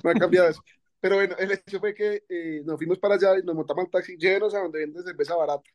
[0.02, 0.62] no ha cambiado eso.
[1.00, 3.90] Pero bueno, el hecho fue que eh, nos fuimos para allá y nos montamos al
[3.90, 5.68] taxi, llévenos a donde venden cerveza barata.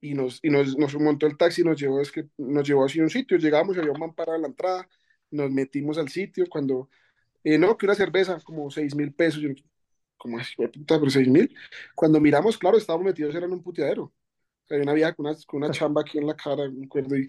[0.00, 2.84] Y nos, y nos, nos montó el taxi y nos llevó, es que nos llevó
[2.84, 4.88] hacia un sitio, llegamos, había un man parado en la entrada,
[5.30, 6.88] nos metimos al sitio, cuando,
[7.42, 9.48] eh, no, que una cerveza, como seis mil pesos, yo,
[10.20, 11.54] como así, "Hue puta, pero seis mil.
[11.94, 14.04] Cuando miramos, claro, estábamos metidos, eran un puteadero.
[14.04, 14.12] O
[14.68, 17.16] sea, había una vieja con una, con una chamba aquí en la cara, me acuerdo,
[17.16, 17.28] y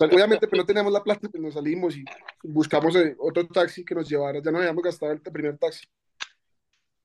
[0.00, 2.04] obviamente, pues no teníamos la plata, pues nos salimos y
[2.42, 4.40] buscamos eh, otro taxi que nos llevara.
[4.42, 5.86] Ya nos habíamos gastado el primer taxi.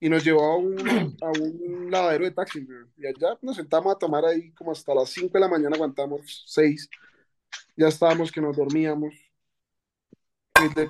[0.01, 0.77] Y nos llevó a un,
[1.21, 2.65] a un lavadero de taxi.
[2.97, 6.45] Y allá nos sentamos a tomar ahí como hasta las 5 de la mañana, aguantamos
[6.47, 6.89] 6.
[7.75, 9.13] Ya estábamos que nos dormíamos.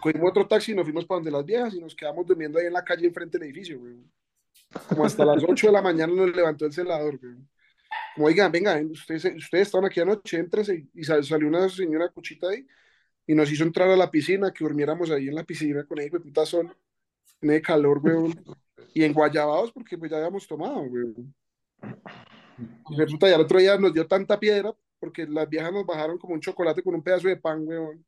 [0.01, 2.65] Cogimos otro taxi y nos fuimos para donde las viejas y nos quedamos durmiendo ahí
[2.67, 3.95] en la calle enfrente del edificio, güey.
[4.88, 7.36] Como hasta las 8 de la mañana nos levantó el celador, güey.
[8.15, 10.88] Como, oigan, venga, ustedes, ustedes estaban aquí anoche, éntrense.
[10.93, 12.65] Y sal- salió una señora cuchita ahí
[13.25, 16.19] y nos hizo entrar a la piscina, que durmiéramos ahí en la piscina con ese
[16.19, 16.75] puta sol,
[17.41, 18.34] en el calor, weón.
[18.93, 21.34] Y en Guayabados, porque pues ya habíamos tomado, weón.
[22.89, 26.34] Y resulta, el otro día nos dio tanta piedra, porque las viejas nos bajaron como
[26.34, 28.05] un chocolate con un pedazo de pan, weón.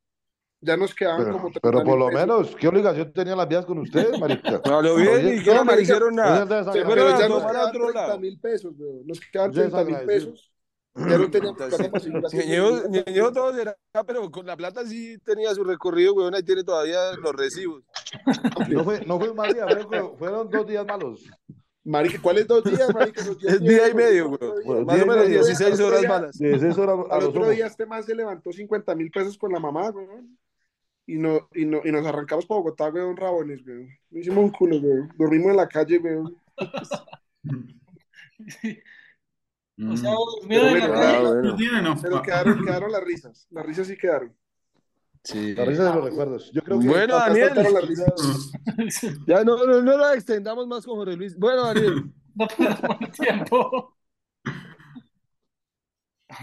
[0.64, 2.20] Ya nos quedaban pero, como pero 30 por lo pesos.
[2.20, 4.60] menos, ¿qué obligación tenían las vías con ustedes, marica?
[4.64, 6.46] No, lo Oye, bien, y que no me hicieron nada.
[6.72, 8.20] Pero ya nos quedaban otro 30 lado.
[8.20, 9.06] mil pesos, weón.
[9.06, 10.48] Nos quedaban Ya es 30 mil pesos.
[10.94, 13.74] Ya no teníamos plata para seguir haciendo todo será,
[14.06, 17.82] pero con la plata sí tenía su recorrido, weón, ahí tiene todavía los recibos.
[18.68, 21.24] No fue, no fue un mal día, fue- fueron dos días malos.
[21.84, 23.20] Marica, ¿cuáles dos días, marica?
[23.40, 24.48] Días Es día y medio, día.
[24.64, 25.44] Bueno, Más o y menos medio.
[25.44, 26.38] 16 Otro horas malas.
[26.38, 29.50] De seis horas a Al otro día este man se levantó 50 mil pesos con
[29.50, 30.38] la mamá, weón.
[31.06, 33.88] Y, no, y, no, y nos arrancamos para Bogotá, weón, rabones, weón.
[34.10, 35.12] No hicimos un culo, weón.
[35.16, 36.36] Dormimos en la calle, weón.
[39.90, 40.10] O sea,
[40.46, 40.52] Mm.
[40.52, 40.92] en la calle.
[40.94, 41.56] Ah, ¿No bueno.
[41.56, 41.98] tiene, no?
[42.00, 43.46] Pero quedaron, quedaron las risas.
[43.50, 44.36] Las risas sí quedaron.
[45.24, 45.54] Sí.
[45.54, 46.52] La risa de los recuerdos.
[46.52, 47.52] Yo creo que Bueno, Daniel.
[47.54, 48.52] las risas.
[49.26, 51.36] Ya no, no, no la extendamos más con Jorge Luis.
[51.38, 52.04] Bueno, Daniel.
[52.34, 53.96] No perdamos el tiempo.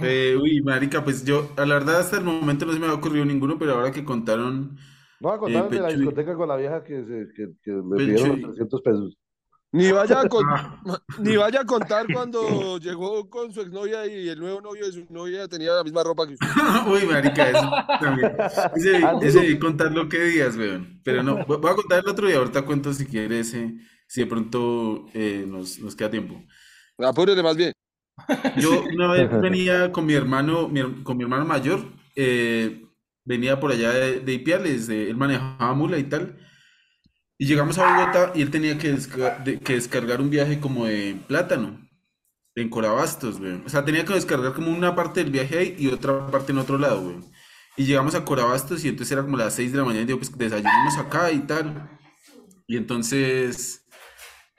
[0.02, 2.94] Eh, uy, marica, pues yo, a la verdad, hasta el momento no se me ha
[2.94, 4.78] ocurrido ninguno, pero ahora que contaron,
[5.20, 6.02] No, a contar Eh, de la Pechuy.
[6.06, 8.06] discoteca con la vieja que, se, que, que le Pechuy.
[8.06, 9.18] pidieron los 300 pesos.
[9.72, 10.82] Ni vaya, a con- Ah.
[11.20, 15.06] ni vaya a contar cuando llegó con su exnovia y el nuevo novio de su
[15.14, 16.48] novia tenía la misma ropa que usted.
[16.92, 18.32] uy, marica, eso también.
[18.76, 21.02] Ese, ese debí contarlo qué días, weón.
[21.04, 23.76] Pero no, voy voy a contar el otro día, ahorita cuento si quieres, eh,
[24.08, 26.42] si de pronto eh, nos, nos queda tiempo.
[26.98, 27.72] Apúrele más bien.
[28.58, 31.82] Yo una vez venía con mi hermano, mi con mi hermano mayor,
[32.16, 32.86] eh,
[33.26, 36.38] venía por allá de, de Ipiales, de- él manejaba mula y tal,
[37.38, 40.86] y llegamos a Bogotá y él tenía que, desca- de- que descargar un viaje como
[40.86, 41.80] de plátano,
[42.56, 43.62] en Corabastos, güey.
[43.66, 46.58] O sea, tenía que descargar como una parte del viaje ahí y otra parte en
[46.60, 47.18] otro lado, güey.
[47.78, 50.20] Y llegamos a Corabastos y entonces era como las 6 de la mañana y digo,
[50.20, 51.90] pues desayunamos acá y tal.
[52.68, 53.86] Y entonces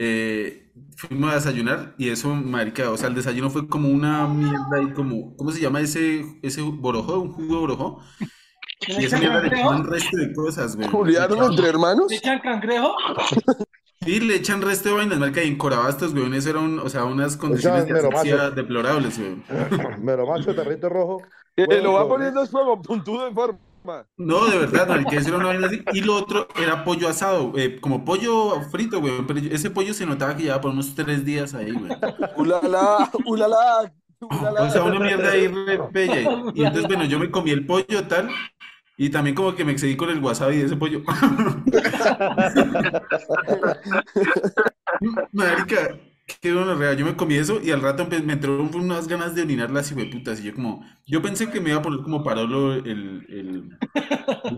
[0.02, 4.82] eh, fuimos a desayunar y eso, marica, o sea, el desayuno fue como una mierda
[4.82, 7.20] y como, ¿cómo se llama ese, ese borojó?
[7.20, 8.00] ¿Un jugo de borojó?
[8.88, 10.88] Y esa mierda le echan un resto de cosas, güey.
[10.88, 12.06] Juliano entre hermanos.
[12.08, 12.94] ¿Le echan cangrejo?
[14.02, 16.88] Sí, le echan resto de vainas, marica, y en Corabastos, güey, eso era un, o
[16.88, 19.42] sea, unas condiciones de asfixia deplorables, güey.
[20.00, 21.22] Mero macho, territo rojo.
[21.54, 23.58] Que Bueno, lo va poniendo es fuego, puntudo en forma.
[24.16, 25.82] No, de verdad, marica, eso era una vaina así.
[25.92, 30.06] Y lo otro era pollo asado, eh, como pollo frito, güey, pero ese pollo se
[30.06, 31.90] notaba que llevaba por unos tres días ahí, güey.
[32.36, 34.62] Ulala, ulala, ulala.
[34.62, 36.20] O sea, una mierda ahí re bella.
[36.54, 38.28] Y entonces, bueno, yo me comí el pollo tal,
[38.96, 41.02] y también como que me excedí con el wasabi de ese pollo.
[45.32, 45.98] Marica,
[46.40, 46.96] qué bueno, real.
[46.96, 49.90] Yo me comí eso y al rato empe- me entró unas ganas de orinar las
[49.90, 50.40] hijueputas.
[50.40, 53.68] Y yo como, yo pensé que me iba a poner como parolo el, el,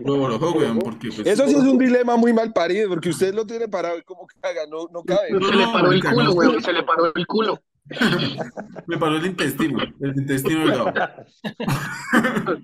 [0.03, 1.25] weón, porque pues...
[1.27, 4.27] Eso sí es un dilema muy mal parido, porque usted lo tiene parado y como
[4.41, 5.31] caga, no, no cabe.
[5.31, 6.31] No, Se le paró el culo, no.
[6.33, 7.59] weón, se le paró el culo.
[8.87, 10.93] Me paró el intestino, el intestino delgado.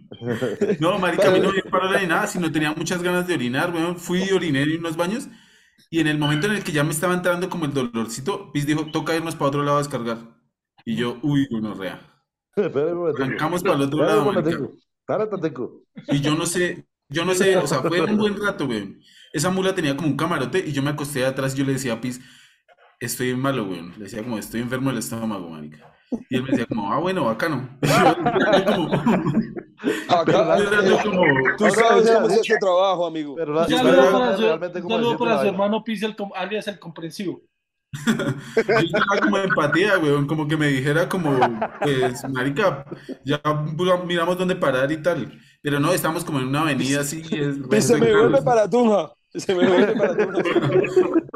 [0.80, 3.74] No, marica, a mí no me paró ni nada, sino tenía muchas ganas de orinar,
[3.74, 3.98] weón.
[3.98, 5.28] Fui y oriné en unos baños
[5.90, 8.66] y en el momento en el que ya me estaba entrando como el dolorcito, Piz
[8.66, 10.18] dijo, toca irnos para otro lado a descargar.
[10.86, 12.00] Y yo, uy, gonorrea.
[12.56, 14.32] Arrancamos para el otro lado.
[16.08, 19.00] Y yo no sé, yo no sé, o sea, fue un buen rato, güey.
[19.34, 21.94] Esa mula tenía como un camarote y yo me acosté atrás y yo le decía
[21.94, 22.22] a Piz,
[23.00, 23.82] estoy malo, güey.
[23.82, 25.92] Le decía como, estoy enfermo del estómago, marica.
[26.30, 27.80] Y él me decía como, ah, bueno, bacano.
[27.82, 28.90] Y yo, yo como,
[30.08, 30.58] Acá,
[31.04, 31.24] como,
[31.58, 33.36] tú sabes cómo es este trabajo, amigo.
[33.36, 36.68] Pero Yo saludo estaba para su, realmente como para su hermano Pizzi, el com- alias
[36.68, 37.42] el comprensivo.
[38.56, 41.38] Yo estaba como empatía, weón, como que me dijera como,
[41.82, 42.86] pues, marica,
[43.24, 43.42] ya
[44.06, 45.32] miramos dónde parar y tal.
[45.62, 47.22] Pero no, estamos como en una avenida así.
[47.32, 49.12] Es, Y se me vuelve para Tunja.
[49.34, 50.44] Se me vuelve para Tunja.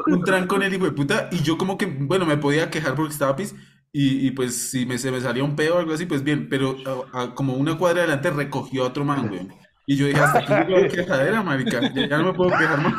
[0.06, 1.28] un trancón el hijo de puta.
[1.32, 3.54] Y yo como que, bueno, me podía quejar porque estaba pis.
[3.94, 6.48] Y, y pues si me, se me salía un pedo o algo así, pues bien.
[6.50, 6.76] Pero
[7.14, 9.54] a- a- como una cuadra adelante recogió a otro man, weón.
[9.86, 11.80] Y yo dije, hasta aquí llegó la quejadera, marica.
[11.94, 12.94] Ya, ya no me puedo quejar más.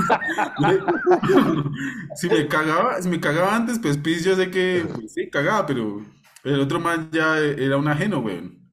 [2.15, 5.65] si me cagaba, si me cagaba antes, pues pis, yo sé que, pues, sí, cagaba,
[5.65, 6.05] pero
[6.43, 8.71] el otro man ya era un ajeno, weón.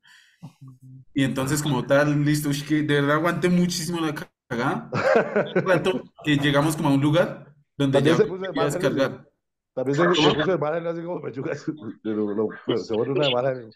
[1.15, 4.91] Y entonces como tal, listo, de verdad aguanté muchísimo la cagada.
[5.57, 9.29] Un rato que llegamos como a un lugar donde ya se puso podía descargar.
[9.75, 11.65] También se, se puso de margen así como pechugas.
[12.03, 13.71] Pero, no, pues, se vuelve una de margen.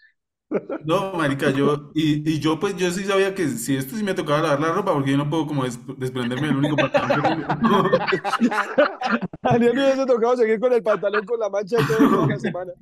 [0.85, 4.15] No, marica, yo, y, y yo pues yo sí sabía que si esto sí me
[4.15, 7.23] tocaba lavar la ropa, porque yo no puedo como des- desprenderme del único pantalón que
[7.23, 7.47] tengo.
[9.43, 12.73] Daniel me hubiese tocado seguir con el pantalón con la mancha de toda la semana.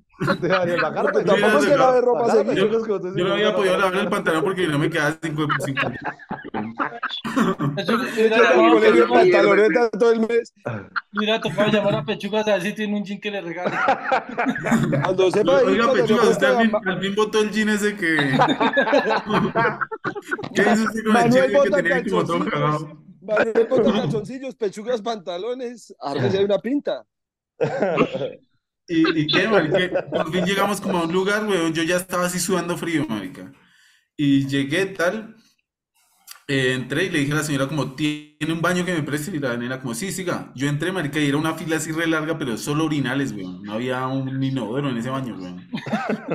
[0.41, 4.09] Daría la cara, tampoco es que lave ropa te Yo no había podido lavar el
[4.09, 5.89] pantalón porque no me quedaba cinco, cinco.
[9.09, 10.53] Pantaloneta todo el mes.
[11.13, 13.77] hubiera tocado llamar a Pechugas a ver si tiene un jean que le regale.
[15.03, 17.97] Cuando sepa Oiga, cuando Pechuga, me usted al fin, al fin botó el jean ese
[17.97, 18.17] que...
[20.55, 23.05] ¿Qué hizo usted con el jean que tenía como todo cagado?
[23.25, 25.95] Manuel bota calzoncillos, pechugas, pantalones.
[26.01, 27.07] Ármese de una pinta.
[28.87, 30.07] ¿Y, y qué, marica?
[30.11, 31.73] Por fin llegamos como a un lugar, weón.
[31.73, 33.51] Yo ya estaba así sudando frío, marica.
[34.17, 35.37] Y llegué tal,
[36.49, 39.35] eh, entré y le dije a la señora como, ¿tiene un baño que me preste?
[39.37, 40.53] Y la nena como, sí, siga.
[40.55, 43.63] Yo entré, marica, y era una fila así re larga, pero solo orinales, weón.
[43.63, 45.67] No había un inodoro en ese baño, weón.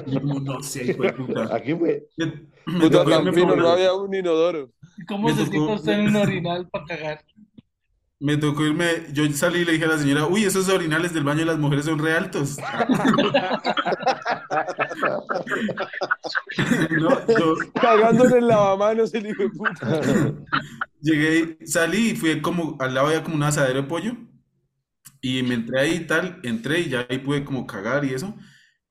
[0.05, 1.55] Y yo como, no sé, hijo de puta.
[1.55, 2.07] Aquí fue.
[2.17, 2.25] Me,
[2.65, 3.09] me Puta, tocó
[3.55, 4.71] no había un inodoro.
[4.97, 7.25] ¿Y ¿Cómo Me se tocó- siente usted en un orinal para cagar?
[8.19, 11.23] Me tocó irme, yo salí y le dije a la señora, uy, esos orinales del
[11.23, 12.57] baño de las mujeres son re altos.
[16.99, 17.09] No,
[17.79, 20.01] Cagando en el lavamanos el hijo de puta.
[21.01, 24.17] Llegué, salí y fui como, al lado había como un asadero de pollo
[25.21, 28.35] y me entré ahí y tal, entré y ya ahí pude como cagar y eso,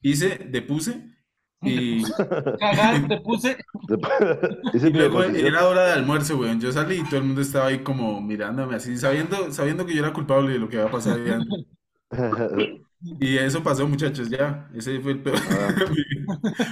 [0.01, 1.18] hice, depuse
[1.63, 2.03] y,
[2.59, 3.57] Cagar, te puse.
[4.75, 7.83] Y luego era hora de almuerzo, weón, yo salí y todo el mundo estaba ahí
[7.83, 11.31] como mirándome así, sabiendo, sabiendo que yo era culpable de lo que había pasado ahí
[11.31, 11.65] antes.
[13.01, 15.39] Y eso pasó, muchachos, ya, ese fue el peor.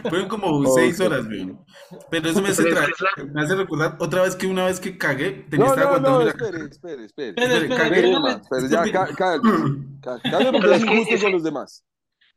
[0.09, 1.65] Fueron como seis horas, weón.
[2.11, 5.47] Pero eso me hace, tra- me hace recordar otra vez que una vez que cagué,
[5.49, 7.29] tenía No, estaba no, no, espere, espere, espere.
[7.29, 8.41] Espere, Espere, espere, cagué.
[8.51, 11.85] pero ya, ca- calme porque es injusto con los demás.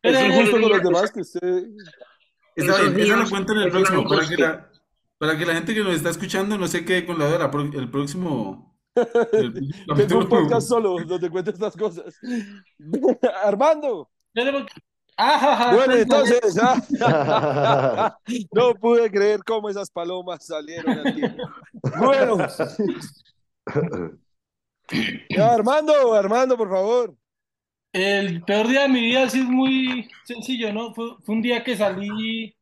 [0.04, 0.94] Es Espere, injusto con los espere.
[0.96, 1.64] demás que usted...
[2.60, 4.70] Está bien, en el próximo, para que la,
[5.18, 7.52] para que la gente que nos está escuchando no se quede con la de la
[7.52, 8.78] pro- el próximo.
[9.34, 9.54] el
[10.08, 12.16] Tengo un podcast solo donde cuento estas cosas.
[13.44, 14.10] Armando.
[15.22, 16.58] Ah, Bueno, espere, entonces,
[17.02, 18.18] ah,
[18.54, 21.22] no pude creer cómo esas palomas salieron aquí.
[21.98, 22.38] Bueno,
[25.30, 27.16] ya, Armando, Armando, por favor.
[27.92, 30.94] El peor día de mi vida sí es muy sencillo, ¿no?
[30.94, 32.56] Fue, fue un día que salí,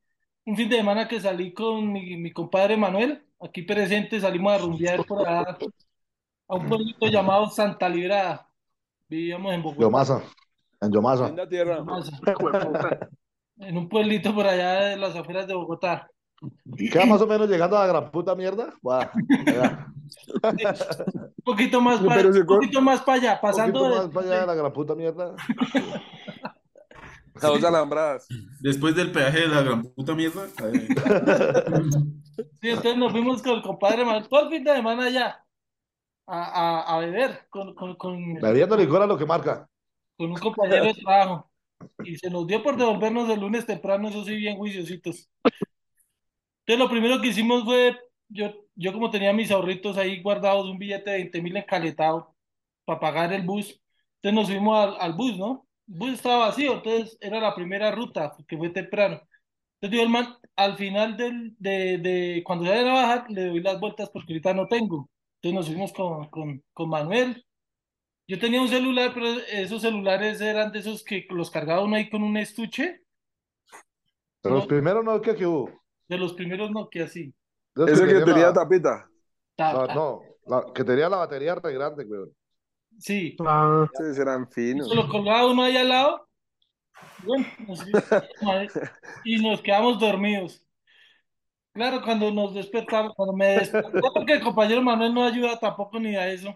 [0.45, 4.57] un fin de semana que salí con mi, mi compadre Manuel, aquí presente, salimos a
[4.59, 5.57] rumbear por allá
[6.47, 8.47] a un pueblito llamado Santa Librada.
[9.09, 9.81] Vivíamos en Bogotá.
[9.81, 10.23] Yomasa.
[10.81, 11.27] En Yomasa.
[11.27, 11.83] En la tierra.
[11.83, 13.09] Hueputa.
[13.57, 16.09] en un pueblito por allá de las afueras de Bogotá.
[16.91, 18.73] Queda más o menos llegando a la gran puta mierda.
[19.45, 19.87] Ya.
[20.43, 24.27] Un poquito más para un poquito más para allá, Un pasando poquito de- más para
[24.27, 25.35] allá de la gran puta mierda.
[27.41, 28.27] A dos alambradas.
[28.59, 30.43] Después del peaje de la gran puta mierda.
[32.61, 35.43] Sí, entonces nos fuimos con el compadre Manuel todo el fin de semana allá
[36.27, 36.43] a,
[36.83, 39.67] a, a beber con, con, con, Bebiendo licor a lo que marca.
[40.15, 41.49] con un compañero de trabajo.
[42.03, 45.27] Y se nos dio por devolvernos el lunes temprano, eso sí, bien juiciositos.
[46.67, 50.77] Entonces lo primero que hicimos fue, yo, yo como tenía mis ahorritos ahí guardados, un
[50.77, 52.35] billete de 20 mil encaletado
[52.83, 53.81] para pagar el bus,
[54.21, 55.65] entonces nos fuimos al, al bus, ¿no?
[55.87, 59.21] El bus estaba vacío, entonces era la primera ruta, que fue temprano.
[59.79, 63.45] Entonces digo, el man, al final del, de, de, cuando se vayan a bajar, le
[63.45, 65.09] doy las vueltas porque ahorita no tengo.
[65.41, 67.45] Entonces nos fuimos con, con, con Manuel.
[68.27, 72.09] Yo tenía un celular, pero esos celulares eran de esos que los cargaba uno ahí
[72.09, 73.03] con un estuche.
[74.41, 75.71] Pero los primeros no, ¿qué, qué hubo?
[76.07, 77.33] De los primeros Nokia, sí.
[77.75, 79.09] Ese que tenía tenía la- tapita.
[79.57, 82.31] La- no, la- que tenía la batería re grande, weón.
[82.99, 84.89] Sí, Ah, Ustedes eran finos.
[84.89, 86.27] se lo colgaba uno ahí al lado.
[87.23, 87.91] Bueno, así,
[89.25, 90.63] y nos quedamos dormidos.
[91.73, 96.15] Claro, cuando nos despertamos, cuando me desperté, porque el compañero Manuel no ayuda tampoco ni
[96.15, 96.55] a eso.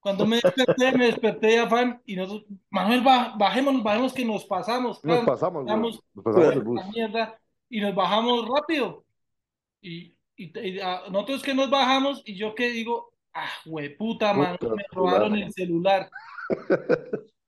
[0.00, 4.44] Cuando me desperté, me desperté de afán y nosotros, Manuel, ba- bajémonos, bajemos que nos
[4.44, 5.02] pasamos.
[5.04, 5.66] Nos pasamos, weón.
[5.66, 6.80] Vamos, Nos pasamos el bus.
[6.80, 7.40] la mierda,
[7.72, 9.02] y nos bajamos rápido.
[9.80, 13.48] Y, y, y, ah, nosotros que nos bajamos, y yo que digo, ah,
[13.96, 16.10] puta, man, Puta, me robaron el celular.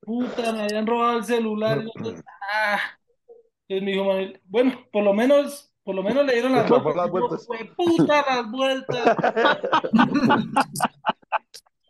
[0.01, 1.83] Puta, me habían robado el celular.
[1.83, 1.91] Y
[2.51, 2.79] ah.
[3.67, 6.95] Entonces me dijo Manuel, bueno, por lo menos, por lo menos le dieron las vueltas.
[6.95, 7.45] las vueltas.
[7.45, 9.17] "Jueputa, las vueltas.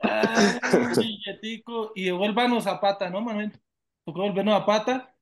[0.97, 1.93] Billetico.
[1.95, 3.53] Y devuélvanos a pata, ¿no, Manuel?
[4.03, 5.14] Tocó volvernos a pata.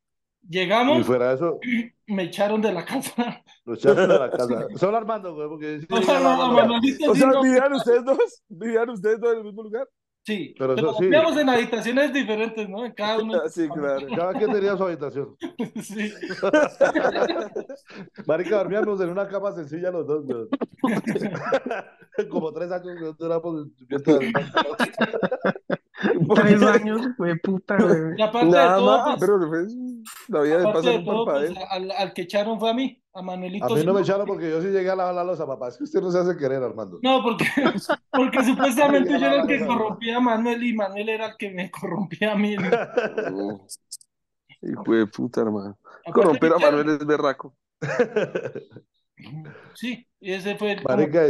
[0.50, 1.60] Y Llegamos, fuera de eso,
[2.08, 3.42] me echaron de la casa.
[3.66, 4.68] lo echaron de la casa.
[4.76, 8.44] Solo Armando, güey, porque sí no, Manuelito O sea, no- ¿vivían ustedes dos?
[8.50, 9.88] ¿Vivían ustedes dos en el mismo lugar?
[10.26, 11.02] Sí, Pero pero sí.
[11.04, 12.86] dormíamos en habitaciones diferentes, ¿no?
[12.86, 13.42] En cada uno.
[13.50, 14.08] Sí, claro.
[14.16, 15.36] Cada quien tenía su habitación.
[15.82, 16.14] Sí.
[18.26, 20.48] Marica, dormíamos en una cama sencilla los dos, güey.
[22.30, 23.74] Como tres años güey, duramos en.
[26.36, 28.18] Tres años, güey, puta, güey.
[28.18, 29.76] Y aparte Nada de todo, más, pues, pero pues,
[30.28, 33.02] la vida aparte pasa de un todo, pues, al, al que echaron fue a mí,
[33.14, 33.66] a Manuelito.
[33.66, 35.70] A mí no me echaron porque yo sí llegué a lavar la losa, papá.
[35.70, 37.00] Es que usted no se hace querer, Armando.
[37.02, 37.46] No, porque,
[38.12, 41.52] porque supuestamente yo era el la que corrompía a Manuel y Manuel era el que
[41.52, 42.56] me corrompía a mí.
[42.56, 43.66] No.
[44.62, 45.78] Hijo de puta, hermano.
[46.14, 47.56] Corromper a Manuel es berraco.
[49.76, 51.24] Sí, y ese fue el como- Marica,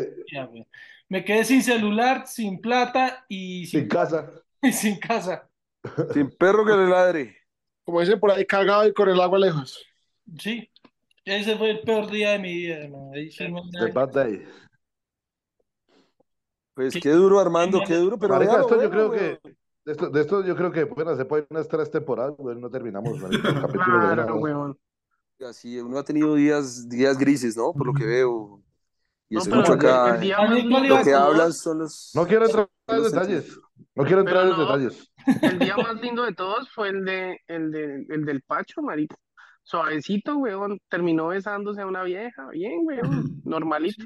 [0.49, 0.67] güey.
[1.09, 4.31] Me quedé sin celular, sin plata y sin sin, casa.
[4.63, 5.47] Y sin casa.
[6.13, 7.37] Sin perro que le ladre.
[7.83, 9.85] Como dicen por ahí, cagado y con el agua lejos.
[10.39, 10.69] Sí,
[11.25, 13.11] ese fue el peor día de mi vida, hermano.
[13.13, 14.43] Ahí no bad day.
[16.73, 17.01] Pues Sí.
[17.01, 18.17] qué duro, Armando, qué duro.
[18.17, 19.39] Pero Marica, esto yo bueno, creo que.
[19.85, 22.57] De esto, de esto yo creo que pueden hacer por ahí unas tres temporadas, güey,
[22.57, 23.29] no terminamos, de
[23.85, 24.77] Claro.
[25.41, 27.73] Así, uno ha tenido días, días grises, ¿no?
[27.73, 28.61] Por lo que veo.
[29.45, 30.15] Y No, acá.
[30.15, 32.11] el día A mí, más ¿cuál lindo iba Lo que todos- hablan son los.
[32.13, 33.59] No quiero entrar en los detalles.
[33.95, 35.11] No quiero entrar en detalles.
[35.41, 39.15] El día más lindo de todos fue el de el de el del Pacho, marica.
[39.63, 40.79] Suavecito, weón.
[40.89, 42.47] Terminó besándose a una vieja.
[42.49, 43.41] Bien, weón.
[43.45, 44.03] Normalito.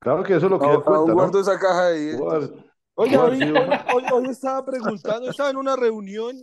[0.00, 1.14] Claro que eso es lo que A- él Aún cuenta, ¿no?
[1.14, 2.10] guardo esa caja ahí.
[2.10, 2.64] Igual,
[2.94, 3.52] Oye, hoy, hoy,
[3.94, 6.36] hoy- hoy estaba preguntando, estaba en una reunión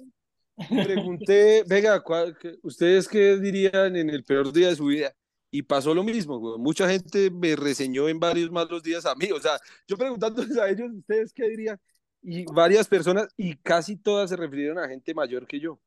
[0.58, 5.12] y pregunté, venga, ¿cuál- qué- ¿ustedes qué dirían en el peor día de su vida?
[5.57, 6.57] Y pasó lo mismo, güey.
[6.59, 9.31] Mucha gente me reseñó en varios malos días a mí.
[9.31, 11.79] O sea, yo preguntándoles a ellos, ¿ustedes qué dirían?
[12.21, 15.79] Y varias personas, y casi todas se refirieron a gente mayor que yo.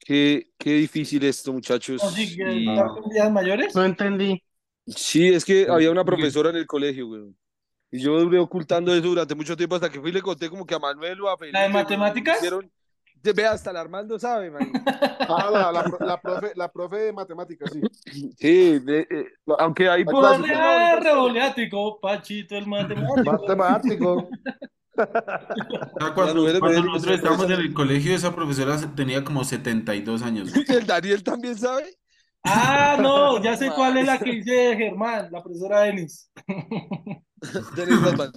[0.00, 2.02] Qué, qué difícil esto, muchachos.
[2.04, 3.74] Así que Y- ¿están con días mayores?
[3.74, 4.42] No entendí.
[4.86, 7.34] Sí, es que había una profesora en el colegio, güey.
[7.90, 10.66] Y yo duré ocultando eso durante mucho tiempo hasta que fui y le conté como
[10.66, 11.56] que a Manuel o a Felipe.
[11.56, 12.36] ¿La de matemáticas?
[12.38, 12.70] hicieron-
[13.34, 14.72] Vea, hasta el Armando sabe, man.
[15.34, 17.80] Ah, la, la, la profe, la profe de matemáticas, sí.
[18.36, 19.26] Sí, de- eh,
[19.58, 20.26] aunque ahí pudo.
[20.26, 23.30] Ah, revoleático, Pachito, el matemático.
[23.32, 24.28] Matemático.
[26.14, 26.34] Cuando,
[26.82, 30.52] nosotros estábamos en el colegio, esa profesora tenía como 72 años.
[30.52, 30.64] güey.
[30.68, 31.84] ¿El Daniel también sabe?
[32.44, 36.30] Ah, no, ya sé cuál es la que dice Germán, la profesora Denis.
[37.76, 38.32] Denis Rodman.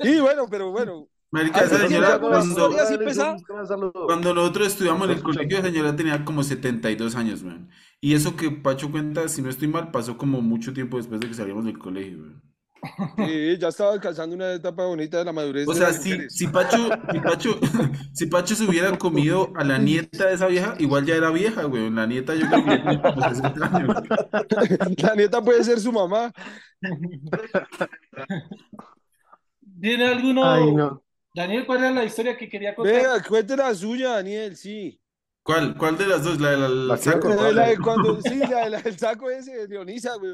[0.00, 1.08] Sí, bueno, pero bueno.
[1.34, 2.38] Marica, Ay, esa señora, cuando,
[4.34, 7.68] nosotros estudiamos en el colegio, la señora tenía como 72 años, man.
[8.00, 11.26] Y eso que Pacho cuenta, si no estoy mal, pasó como mucho tiempo después de
[11.26, 12.40] que salíamos del colegio, man.
[13.16, 15.66] Sí, ya estaba alcanzando una etapa bonita de la madurez.
[15.66, 17.58] O sea, si, si Pacho, si Pacho,
[18.12, 21.64] si Pacho se hubiera comido a la nieta de esa vieja, igual ya era vieja,
[21.64, 21.90] güey.
[21.90, 23.96] La nieta yo creo que tenía como 60 años.
[25.02, 26.32] La nieta puede ser su mamá.
[29.80, 30.48] ¿Tiene alguno?
[30.48, 31.03] Ay, no.
[31.34, 32.94] Daniel, ¿cuál era la historia que quería contar?
[32.94, 35.00] Venga, cuente la suya, Daniel, sí.
[35.42, 36.40] ¿Cuál, cuál de las dos?
[36.40, 37.28] La del La saco.
[37.28, 40.32] La de la de cuando, sí, la de del saco ese de Leonisa, güey.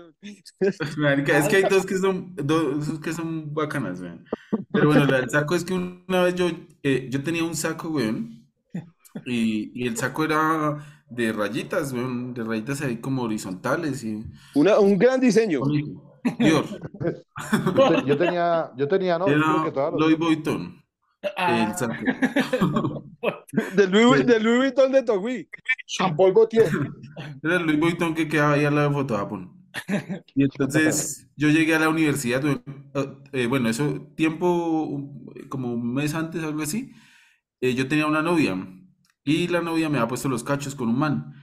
[0.60, 4.12] Es que hay dos que son, dos que son bacanas, güey.
[4.72, 6.48] Pero bueno, la del saco es que una vez yo,
[6.82, 8.46] eh, yo tenía un saco, güey,
[9.26, 14.78] y, y el saco era de rayitas, güey, de rayitas ahí como horizontales y Una,
[14.78, 15.60] un gran diseño.
[16.38, 16.64] Dior,
[17.74, 20.80] Yo, te- yo tenía, yo tenía, no, yo creo era que todas Louis Vuitton,
[21.36, 21.76] Ah.
[23.76, 25.48] Del Louis, del Louis Vuitton de Togui.
[25.86, 26.70] Jean Paul Gaultier.
[27.42, 29.60] Era el Louis Vuitton que quedaba ahí al lado de Fotojapón.
[30.34, 32.60] Y entonces yo llegué a la universidad, eh,
[33.32, 35.12] eh, bueno, eso tiempo,
[35.48, 36.92] como un mes antes, algo así,
[37.60, 38.56] eh, yo tenía una novia
[39.24, 41.34] y la novia me había puesto los cachos con un man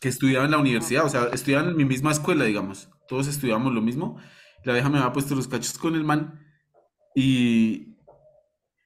[0.00, 2.90] que estudiaba en la universidad, o sea, estudiaba en mi misma escuela, digamos.
[3.08, 4.18] todos estudiábamos lo mismo.
[4.64, 6.40] La vieja me había puesto los cachos con el man
[7.14, 7.97] y,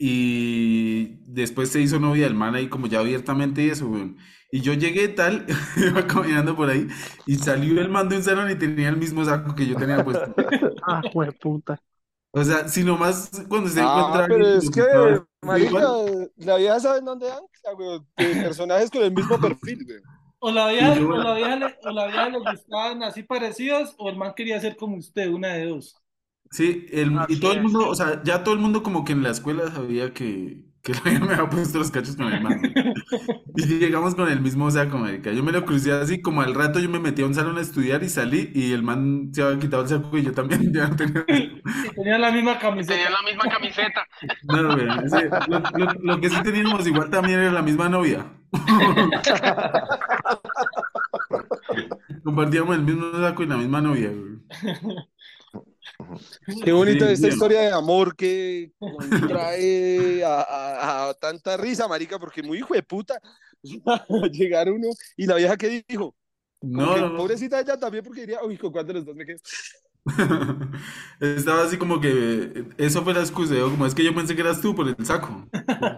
[0.05, 4.16] y después se hizo novia del man ahí como ya abiertamente y eso, weón.
[4.50, 5.46] Y yo llegué tal,
[5.76, 6.88] iba caminando por ahí
[7.24, 10.03] y salió el man de un salón y tenía el mismo saco que yo tenía
[10.03, 10.34] puesto.
[10.84, 11.03] Ah,
[11.40, 11.80] puta.
[12.32, 14.82] O sea, si nomás cuando se Ah, encuentra pero alguien es que
[15.46, 15.80] marica,
[16.36, 17.46] la vieja sabe en dónde anda,
[18.16, 20.00] de personajes con el mismo perfil, güey.
[20.40, 24.11] O la vieja, o la vieja, le, o la vieja le gustaban así parecidos, o
[24.11, 26.01] el man quería ser como usted, una de dos.
[26.53, 27.64] Sí, el- y Así todo el es.
[27.64, 30.92] mundo, o sea, ya todo el mundo como que en la escuela sabía que, que
[31.05, 32.61] me había puesto los cachos con el man.
[33.57, 35.32] Y llegamos con el mismo saco, marica.
[35.32, 37.61] Yo me lo crucé así, como al rato yo me metí a un salón a
[37.62, 40.88] estudiar y salí y el man se había quitado el saco y yo también ya
[40.88, 41.24] no tenía.
[41.28, 42.94] Y tenía la misma camiseta.
[42.94, 44.07] Tenía la misma camiseta.
[44.42, 48.26] No, güey, ese- lo, lo- lo que sí teníamos igual también era la misma novia.
[52.24, 54.32] Compartíamos el mismo saco y la misma novia, güey.
[56.64, 57.28] Qué bonita Sí, esta bien.
[57.28, 58.72] historia de amor que
[59.26, 63.20] trae a, a- a tanta risa, marica, porque muy hijo de puta.
[64.32, 66.14] Llegar uno y la vieja que dijo,
[66.62, 69.26] No, que no, pobrecita ella también porque diría, uy, ¿con cuál de los dos me
[69.26, 69.38] quedo?
[71.20, 73.55] Estaba así como que eso fue la excusa.
[73.55, 75.48] yo como es que yo pensé que eras tú por el saco.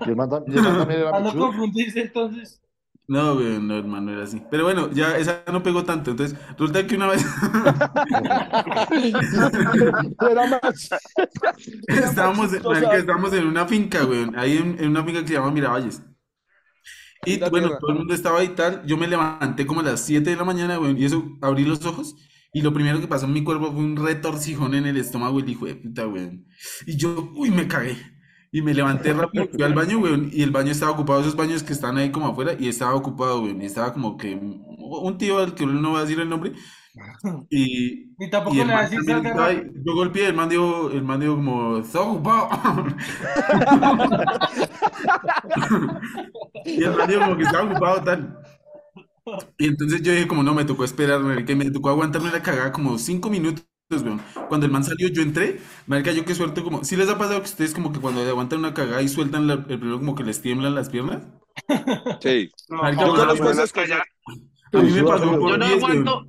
[0.04, 2.60] Y el man, tam- y el man también era Para no confundirse, entonces.
[3.06, 4.42] No, güey, no, hermano, era así.
[4.50, 6.12] Pero bueno, ya esa no pegó tanto.
[6.12, 7.22] Entonces, resulta que una vez
[10.30, 10.88] Era más.
[11.88, 14.26] estábamos, marica, estábamos en una finca, güey.
[14.36, 16.00] Ahí en, en una finca que se llama Miravalles.
[17.24, 17.78] Y bueno, tierra.
[17.78, 18.84] todo el mundo estaba ahí tal.
[18.86, 21.00] Yo me levanté como a las 7 de la mañana, güey.
[21.00, 22.14] Y eso, abrí los ojos.
[22.52, 25.48] Y lo primero que pasó en mi cuerpo fue un retorcijón en el estómago, el
[25.48, 26.44] hijo de puta, güey.
[26.86, 27.96] Y yo, uy, me cagué.
[28.54, 31.64] Y me levanté rápido, fui al baño, güey, y el baño estaba ocupado, esos baños
[31.64, 35.38] que están ahí como afuera, y estaba ocupado, güey, y estaba como que un tío
[35.40, 36.52] al que no va a decir el nombre,
[37.50, 39.60] y, tampoco y el le va a decir salga ahí.
[39.84, 42.48] yo golpeé, el man dijo, el man dijo como, está ocupado.
[46.64, 48.38] Y el man dijo como que estaba ocupado, tal.
[49.58, 52.42] Y entonces yo dije como, no, me tocó esperar, marica, y me tocó aguantarme la
[52.42, 54.20] cagada como cinco minutos, weón.
[54.48, 57.40] Cuando el man salió, yo entré, marica, yo que suelto como, ¿sí les ha pasado
[57.40, 60.24] que ustedes como que cuando aguantan una cagada y sueltan la- el primero como que
[60.24, 61.22] les tiemblan las piernas?
[62.20, 62.50] Sí.
[62.68, 64.04] Marica, no, yo no, conozco no, esas hasta allá.
[64.72, 66.08] A mí me pasó por Yo no 10, weón.
[66.08, 66.26] aguanto,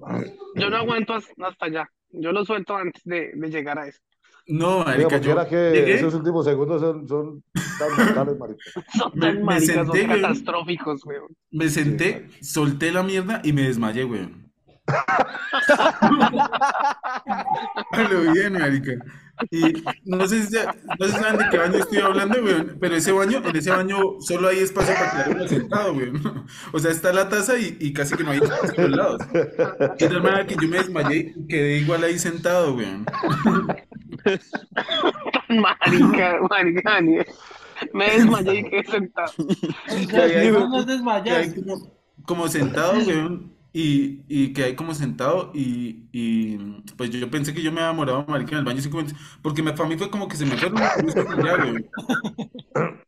[0.55, 1.89] yo no aguanto has- hasta allá.
[2.11, 3.99] Yo lo suelto antes de, de llegar a eso.
[4.47, 7.43] No, Diga, marica, porque yo era que llegué, esos últimos segundos son, son
[7.79, 8.63] tan mortales, marica.
[8.93, 10.21] Son Me- tan me maricas, son senté, weón.
[10.21, 11.27] catastróficos, weón.
[11.51, 14.44] me senté, solté la mierda y me desmayé, weón.
[18.09, 18.91] Lo bien, marica.
[19.51, 22.77] Y no sé si, ya- no sé si saben de qué baño estoy hablando, weón,
[22.79, 26.45] pero ese baño, en ese baño solo hay espacio para quedar uno sentado, weón.
[26.73, 29.21] O sea, está la taza y, y casi que no hay espacio a los lados.
[29.97, 33.05] De tal manera que yo me desmayé y quedé igual ahí sentado, weón.
[35.49, 37.01] Marica, marica.
[37.93, 39.33] Me desmayé y quedé sentado.
[41.55, 41.91] Como,
[42.25, 46.57] como sentado, weón, y, y que hay como sentado y, y
[46.95, 49.61] pues yo pensé que yo me había demorado, marica, en el baño cinco minutos, porque
[49.61, 51.85] me, para mí fue como que se me weón.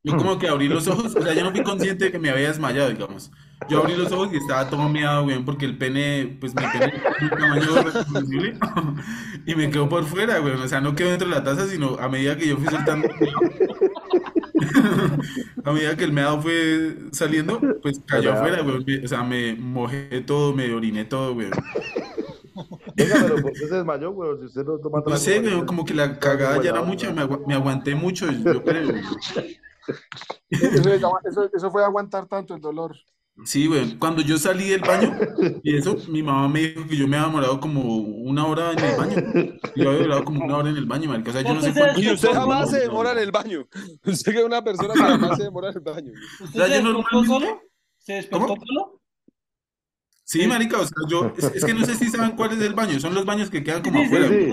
[0.04, 2.30] Yo como que abrí los ojos, o sea, yo no fui consciente de que me
[2.30, 3.32] había desmayado, digamos.
[3.70, 7.02] Yo abrí los ojos y estaba todo meado, weón, porque el pene, pues mi pene
[9.46, 11.96] y me quedó por fuera, weón, o sea, no quedó dentro de la taza, sino
[11.98, 13.08] a medida que yo fui soltando,
[15.64, 19.56] a medida que el meado fue saliendo, pues cayó afuera, weón, me- o sea, me
[19.56, 21.52] mojé todo, me oriné todo, weón.
[22.96, 24.40] Venga, pero ¿por qué se desmayó, weón?
[24.40, 27.22] Si usted no toma No sé, weón, como que la cagada ya era mucha, me,
[27.22, 28.90] agua- me aguanté mucho, yo creo.
[31.54, 32.96] eso fue aguantar tanto el dolor.
[33.46, 35.16] Sí, weón, cuando yo salí del baño,
[35.64, 38.80] y eso, mi mamá me dijo que yo me había demorado como una hora en
[38.80, 39.16] el baño.
[39.76, 41.72] Yo había durado como una hora en el baño, marica, o sea, yo no sé
[41.74, 42.02] cuánto.
[42.02, 43.68] Y usted jamás se demora en el baño.
[44.06, 46.12] Usted que es una persona que jamás se demora en el baño.
[46.42, 47.62] ¿Usted sea, se yo despertó normalmente- solo?
[48.00, 48.66] ¿Se despertó ¿Cómo?
[48.66, 49.02] solo?
[50.24, 52.74] Sí, marica, o sea, yo, es, es que no sé si saben cuál es el
[52.74, 54.52] baño, son los baños que quedan como Sí, afuera, sí.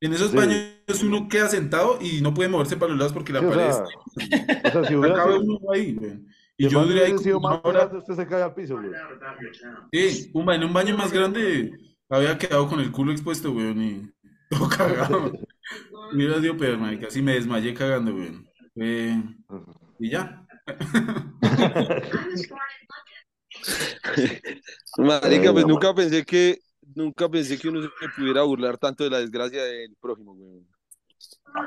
[0.00, 0.36] En esos Sí.
[0.36, 3.48] baños uno queda sentado y no puede moverse para los lados porque la Sí, o
[3.50, 3.84] pared sea,
[4.18, 5.96] está- o sea, si hubiera sido, uno ahí,
[6.56, 7.78] Y yo ahí hubiese sido como más una hora.
[7.80, 8.94] grande, usted se cae al piso, weón.
[9.92, 11.72] Sí, un baño, en un baño más grande
[12.08, 14.10] había quedado con el culo expuesto, weón, y
[14.50, 15.32] todo cagado.
[16.12, 18.46] Hubiera sido peor, marica, sí me desmayé cagando, weón.
[18.74, 19.16] Fue-
[19.98, 20.46] Y ya.
[24.98, 26.58] Marica, pues nunca pensé que,
[26.94, 30.62] nunca pensé que uno se pudiera burlar tanto de la desgracia del prójimo, güey.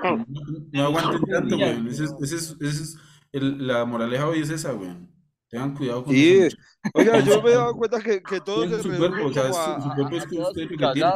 [0.04, 0.26] No,
[0.72, 1.88] no aguanten tanto, weón.
[1.88, 2.98] Ese es, ese es, ese es
[3.38, 5.10] el- la moraleja hoy es esa, weón.
[5.50, 6.58] Tengan cuidado con Sí, eso.
[6.94, 9.60] oiga, yo me he dado cuenta que, que todos Cuiden su cuerpo, o sea, su-
[9.60, 11.12] a- su cuerpo es a que usted lo que tiene.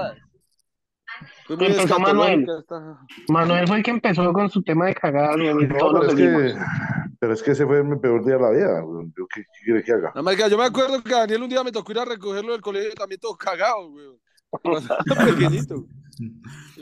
[1.50, 2.46] Empezó Manuel.
[3.28, 6.56] Manuel fue el que empezó con su tema de cagadas, No, pero es que,
[7.20, 8.84] pero es que ese fue mi peor día de la vida.
[8.86, 9.14] weón.
[9.18, 10.12] Yo, ¿qué, qué quiere que haga?
[10.16, 12.52] No, marica, yo me acuerdo que a Daniel un día me tocó ir a recogerlo
[12.54, 14.06] del colegio también todo cagado, güey.
[15.38, 15.86] Pequeñito.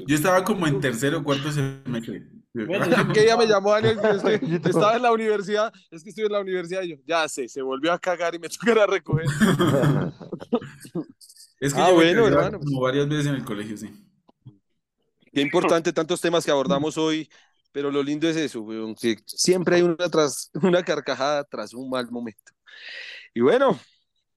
[0.06, 2.28] Yo estaba como en tercero o cuarto semestre.
[3.14, 6.40] Que ella me llamó Daniel, que estaba en la universidad, es que estoy en la
[6.42, 9.26] universidad y yo, ya sé, se volvió a cagar y me tocó ir a recoger.
[11.60, 12.60] Es que Ah, yo bueno, hermano.
[12.60, 13.90] como varias veces en el colegio, sí.
[15.34, 17.30] Qué importante tantos temas que abordamos hoy,
[17.72, 18.66] pero lo lindo es eso,
[19.00, 22.52] que siempre hay una, tras, una carcajada tras un mal momento.
[23.34, 23.80] Y bueno,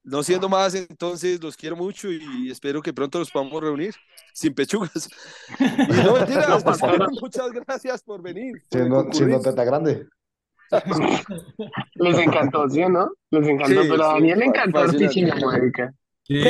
[0.02, 3.94] no siendo más, entonces los quiero mucho y espero que pronto los podamos reunir
[4.32, 5.08] sin pechugas.
[5.58, 6.80] Y no mentiras, pues,
[7.20, 8.54] muchas gracias por venir.
[8.70, 10.06] por Siendo, teta grande.
[11.94, 13.10] Les encantó, ¿sí o no?
[13.30, 15.92] Les encantó, Sí, pero a sí, Daniel le encantó hartísimo, marica.
[16.22, 16.42] Sí.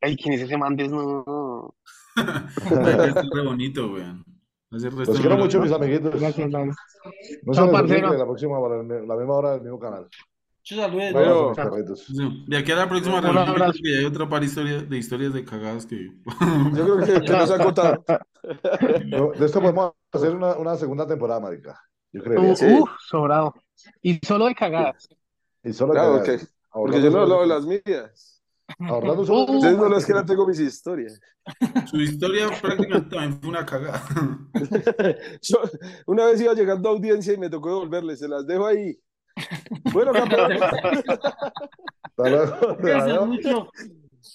[0.00, 1.74] Ay, ¿quién es ese man desnudo?
[2.16, 4.24] Es re bonito, weón.
[4.70, 6.20] Los quiero mucho, mis amiguitos.
[6.20, 6.68] Gracias, Dan.
[6.68, 8.06] No se Chao, les parcero.
[8.08, 10.08] olvide la próxima hora, la misma hora del mismo canal.
[10.68, 12.06] Saludos.
[12.14, 12.44] Bueno.
[12.46, 15.32] De aquí a la próxima Un reunión, creo que hay otra par historia, de historias
[15.32, 16.10] de cagadas que...
[16.74, 18.04] Yo creo que, que nos ha contado.
[19.06, 21.78] No, De esto podemos hacer una, una segunda temporada, marica.
[22.12, 22.56] Yo Uh, creería.
[22.56, 22.66] Sí.
[22.66, 23.54] uh, sobrado.
[24.00, 25.08] Y solo de cagadas.
[25.62, 26.42] Y solo Claro, que ok.
[26.72, 28.42] Porque yo no hablo de las mías.
[28.78, 31.20] Ahorrando solo Uh, Ustedes no las que no tengo mis historias.
[31.90, 34.02] Su historia prácticamente también fue una cagada.
[35.42, 35.58] Yo
[36.06, 38.98] una vez iba llegando a audiencia y me tocó devolverles, se las dejo ahí.
[39.92, 40.52] Bueno, campeón.
[40.52, 42.76] Hasta luego.
[42.78, 43.68] Gracias mucho.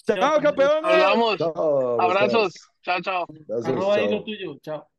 [0.05, 0.85] Chao, campeón.
[0.85, 1.37] Hablamos.
[1.37, 2.53] Chao, Abrazos.
[2.81, 3.25] Chao, chao.
[3.47, 4.11] Gracias, Arroba ahí chao.
[4.17, 4.57] lo tuyo.
[4.61, 4.92] Chao.